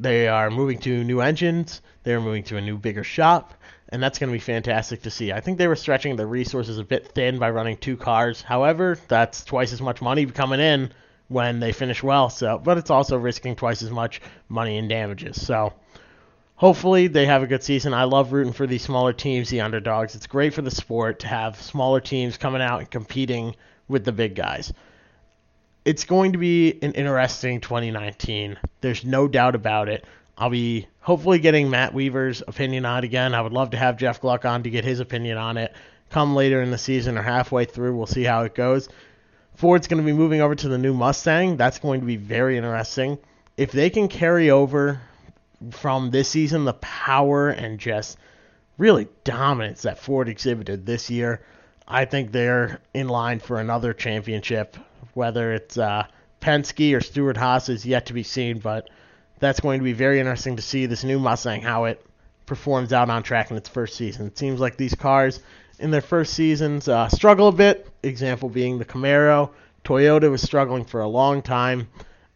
they 0.00 0.28
are 0.28 0.50
moving 0.50 0.78
to 0.80 1.04
new 1.04 1.20
engines. 1.20 1.82
They're 2.02 2.20
moving 2.20 2.42
to 2.44 2.56
a 2.56 2.60
new, 2.60 2.78
bigger 2.78 3.04
shop 3.04 3.54
and 3.90 4.02
that's 4.02 4.18
going 4.18 4.30
to 4.30 4.32
be 4.32 4.40
fantastic 4.40 5.02
to 5.02 5.10
see. 5.10 5.32
I 5.32 5.40
think 5.40 5.58
they 5.58 5.66
were 5.66 5.76
stretching 5.76 6.16
the 6.16 6.26
resources 6.26 6.78
a 6.78 6.84
bit 6.84 7.08
thin 7.08 7.38
by 7.38 7.50
running 7.50 7.76
two 7.76 7.96
cars. 7.96 8.40
However, 8.40 8.96
that's 9.08 9.44
twice 9.44 9.72
as 9.72 9.82
much 9.82 10.00
money 10.00 10.26
coming 10.26 10.60
in 10.60 10.92
when 11.28 11.60
they 11.60 11.72
finish 11.72 12.02
well. 12.02 12.30
So, 12.30 12.58
but 12.58 12.78
it's 12.78 12.90
also 12.90 13.16
risking 13.16 13.56
twice 13.56 13.82
as 13.82 13.90
much 13.90 14.20
money 14.48 14.76
in 14.76 14.86
damages. 14.86 15.44
So, 15.44 15.72
hopefully 16.54 17.08
they 17.08 17.26
have 17.26 17.42
a 17.42 17.48
good 17.48 17.64
season. 17.64 17.92
I 17.92 18.04
love 18.04 18.32
rooting 18.32 18.52
for 18.52 18.66
these 18.66 18.82
smaller 18.82 19.12
teams, 19.12 19.50
the 19.50 19.60
underdogs. 19.60 20.14
It's 20.14 20.28
great 20.28 20.54
for 20.54 20.62
the 20.62 20.70
sport 20.70 21.20
to 21.20 21.26
have 21.26 21.60
smaller 21.60 22.00
teams 22.00 22.36
coming 22.36 22.62
out 22.62 22.78
and 22.78 22.90
competing 22.90 23.56
with 23.88 24.04
the 24.04 24.12
big 24.12 24.36
guys. 24.36 24.72
It's 25.84 26.04
going 26.04 26.32
to 26.32 26.38
be 26.38 26.78
an 26.82 26.92
interesting 26.92 27.60
2019. 27.60 28.58
There's 28.82 29.02
no 29.02 29.26
doubt 29.26 29.54
about 29.54 29.88
it. 29.88 30.04
I'll 30.36 30.50
be 30.50 30.86
hopefully 31.00 31.38
getting 31.38 31.70
Matt 31.70 31.94
Weaver's 31.94 32.42
opinion 32.46 32.84
on 32.84 32.98
it 32.98 33.04
again. 33.04 33.34
I 33.34 33.40
would 33.40 33.52
love 33.52 33.70
to 33.70 33.78
have 33.78 33.96
Jeff 33.96 34.20
Gluck 34.20 34.44
on 34.44 34.62
to 34.64 34.70
get 34.70 34.84
his 34.84 35.00
opinion 35.00 35.38
on 35.38 35.56
it. 35.56 35.72
Come 36.10 36.34
later 36.34 36.60
in 36.60 36.70
the 36.70 36.78
season 36.78 37.16
or 37.16 37.22
halfway 37.22 37.64
through, 37.64 37.96
we'll 37.96 38.06
see 38.06 38.24
how 38.24 38.42
it 38.42 38.54
goes. 38.54 38.90
Ford's 39.54 39.86
going 39.86 40.02
to 40.02 40.06
be 40.06 40.16
moving 40.16 40.42
over 40.42 40.54
to 40.54 40.68
the 40.68 40.76
new 40.76 40.92
Mustang. 40.92 41.56
That's 41.56 41.78
going 41.78 42.00
to 42.00 42.06
be 42.06 42.16
very 42.16 42.58
interesting. 42.58 43.18
If 43.56 43.72
they 43.72 43.88
can 43.88 44.08
carry 44.08 44.50
over 44.50 45.00
from 45.70 46.10
this 46.10 46.28
season 46.28 46.64
the 46.64 46.74
power 46.74 47.48
and 47.48 47.78
just 47.78 48.18
really 48.76 49.08
dominance 49.24 49.82
that 49.82 49.98
Ford 49.98 50.28
exhibited 50.28 50.84
this 50.84 51.10
year, 51.10 51.40
I 51.88 52.04
think 52.04 52.32
they're 52.32 52.80
in 52.92 53.08
line 53.08 53.40
for 53.40 53.58
another 53.58 53.94
championship. 53.94 54.76
Whether 55.14 55.52
it's 55.52 55.76
uh, 55.76 56.06
Penske 56.40 56.96
or 56.96 57.00
Stewart-Haas 57.00 57.68
is 57.68 57.84
yet 57.84 58.06
to 58.06 58.12
be 58.12 58.22
seen, 58.22 58.58
but 58.58 58.88
that's 59.38 59.60
going 59.60 59.80
to 59.80 59.84
be 59.84 59.92
very 59.92 60.20
interesting 60.20 60.56
to 60.56 60.62
see 60.62 60.86
this 60.86 61.04
new 61.04 61.18
Mustang 61.18 61.62
how 61.62 61.84
it 61.84 62.04
performs 62.46 62.92
out 62.92 63.10
on 63.10 63.22
track 63.22 63.50
in 63.50 63.56
its 63.56 63.68
first 63.68 63.96
season. 63.96 64.26
It 64.26 64.38
seems 64.38 64.60
like 64.60 64.76
these 64.76 64.94
cars 64.94 65.40
in 65.78 65.90
their 65.90 66.00
first 66.00 66.34
seasons 66.34 66.88
uh, 66.88 67.08
struggle 67.08 67.48
a 67.48 67.52
bit. 67.52 67.88
Example 68.02 68.48
being 68.48 68.78
the 68.78 68.84
Camaro. 68.84 69.50
Toyota 69.84 70.30
was 70.30 70.42
struggling 70.42 70.84
for 70.84 71.00
a 71.00 71.08
long 71.08 71.42
time, 71.42 71.88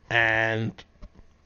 and 0.08 0.72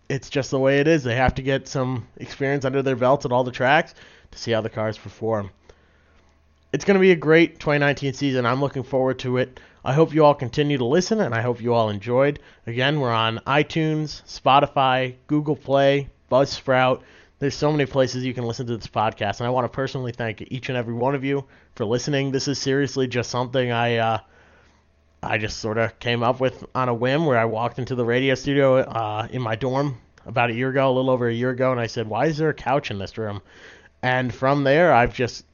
it's 0.08 0.30
just 0.30 0.50
the 0.50 0.58
way 0.58 0.80
it 0.80 0.86
is. 0.86 1.02
They 1.02 1.16
have 1.16 1.34
to 1.36 1.42
get 1.42 1.66
some 1.66 2.06
experience 2.16 2.64
under 2.64 2.82
their 2.82 2.96
belts 2.96 3.24
at 3.24 3.32
all 3.32 3.44
the 3.44 3.50
tracks 3.50 3.94
to 4.30 4.38
see 4.38 4.52
how 4.52 4.60
the 4.60 4.70
cars 4.70 4.96
perform. 4.96 5.50
It's 6.72 6.84
going 6.84 6.96
to 6.96 7.00
be 7.00 7.12
a 7.12 7.16
great 7.16 7.58
2019 7.58 8.12
season. 8.12 8.46
I'm 8.46 8.60
looking 8.60 8.82
forward 8.82 9.18
to 9.20 9.38
it. 9.38 9.58
I 9.84 9.92
hope 9.92 10.12
you 10.12 10.24
all 10.24 10.34
continue 10.34 10.78
to 10.78 10.84
listen 10.84 11.20
and 11.20 11.34
I 11.34 11.40
hope 11.40 11.60
you 11.62 11.74
all 11.74 11.90
enjoyed. 11.90 12.40
Again, 12.66 13.00
we're 13.00 13.12
on 13.12 13.38
iTunes, 13.46 14.22
Spotify, 14.24 15.14
Google 15.26 15.56
Play, 15.56 16.08
Buzzsprout. 16.30 17.02
There's 17.38 17.54
so 17.54 17.70
many 17.70 17.86
places 17.86 18.24
you 18.24 18.34
can 18.34 18.44
listen 18.44 18.66
to 18.66 18.76
this 18.76 18.88
podcast, 18.88 19.38
and 19.38 19.46
I 19.46 19.50
want 19.50 19.64
to 19.64 19.68
personally 19.68 20.10
thank 20.10 20.42
each 20.48 20.68
and 20.68 20.76
every 20.76 20.94
one 20.94 21.14
of 21.14 21.24
you 21.24 21.44
for 21.76 21.84
listening. 21.84 22.32
This 22.32 22.48
is 22.48 22.58
seriously 22.58 23.06
just 23.06 23.30
something 23.30 23.70
I 23.70 23.96
uh, 23.96 24.18
I 25.22 25.38
just 25.38 25.58
sort 25.58 25.78
of 25.78 25.98
came 26.00 26.24
up 26.24 26.40
with 26.40 26.64
on 26.74 26.88
a 26.88 26.94
whim 26.94 27.26
where 27.26 27.38
I 27.38 27.44
walked 27.44 27.78
into 27.78 27.94
the 27.94 28.04
radio 28.04 28.34
studio 28.34 28.78
uh, 28.78 29.28
in 29.30 29.40
my 29.40 29.54
dorm 29.54 29.98
about 30.26 30.50
a 30.50 30.54
year 30.54 30.70
ago, 30.70 30.90
a 30.90 30.92
little 30.92 31.10
over 31.10 31.28
a 31.28 31.32
year 31.32 31.50
ago, 31.50 31.70
and 31.70 31.80
I 31.80 31.86
said, 31.86 32.08
"Why 32.08 32.26
is 32.26 32.38
there 32.38 32.48
a 32.48 32.54
couch 32.54 32.90
in 32.90 32.98
this 32.98 33.16
room?" 33.16 33.40
And 34.02 34.34
from 34.34 34.64
there, 34.64 34.92
I've 34.92 35.14
just 35.14 35.44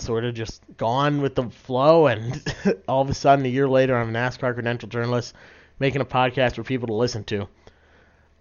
sort 0.00 0.24
of 0.24 0.34
just 0.34 0.62
gone 0.76 1.20
with 1.22 1.34
the 1.34 1.50
flow, 1.50 2.06
and 2.06 2.42
all 2.88 3.02
of 3.02 3.10
a 3.10 3.14
sudden, 3.14 3.44
a 3.44 3.48
year 3.48 3.68
later, 3.68 3.96
I'm 3.96 4.14
a 4.14 4.18
NASCAR 4.18 4.54
credential 4.54 4.88
journalist 4.88 5.34
making 5.78 6.00
a 6.00 6.06
podcast 6.06 6.54
for 6.54 6.62
people 6.62 6.88
to 6.88 6.94
listen 6.94 7.24
to. 7.24 7.48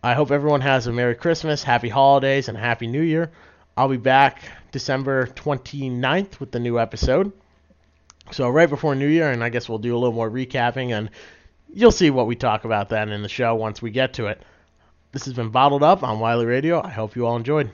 I 0.04 0.14
hope 0.14 0.32
everyone 0.32 0.62
has 0.62 0.88
a 0.88 0.94
Merry 0.94 1.16
Christmas, 1.16 1.64
Happy 1.64 1.90
Holidays, 1.90 2.48
and 2.48 2.58
a 2.58 2.62
Happy 2.62 2.88
New 2.88 3.02
Year. 3.02 3.32
I'll 3.76 3.90
be 3.90 3.98
back 3.98 4.42
December 4.72 5.28
29th 5.28 6.40
with 6.40 6.52
the 6.52 6.60
new 6.60 6.80
episode. 6.80 7.32
So, 8.32 8.50
right 8.50 8.70
before 8.70 8.96
New 8.96 9.08
Year, 9.08 9.32
and 9.32 9.44
I 9.44 9.50
guess 9.50 9.68
we'll 9.68 9.80
do 9.80 9.96
a 9.96 10.00
little 10.00 10.14
more 10.14 10.30
recapping, 10.30 10.92
and 10.92 11.10
you'll 11.74 11.92
see 11.92 12.10
what 12.10 12.28
we 12.28 12.36
talk 12.36 12.66
about 12.66 12.90
then 12.90 13.10
in 13.10 13.24
the 13.24 13.30
show 13.30 13.56
once 13.56 13.82
we 13.82 13.92
get 13.92 14.14
to 14.14 14.28
it. 14.28 14.42
This 15.12 15.26
has 15.26 15.34
been 15.34 15.50
Bottled 15.50 15.82
Up 15.82 16.04
on 16.04 16.20
Wiley 16.20 16.46
Radio. 16.46 16.82
I 16.82 16.90
hope 16.90 17.16
you 17.16 17.26
all 17.26 17.36
enjoyed. 17.36 17.72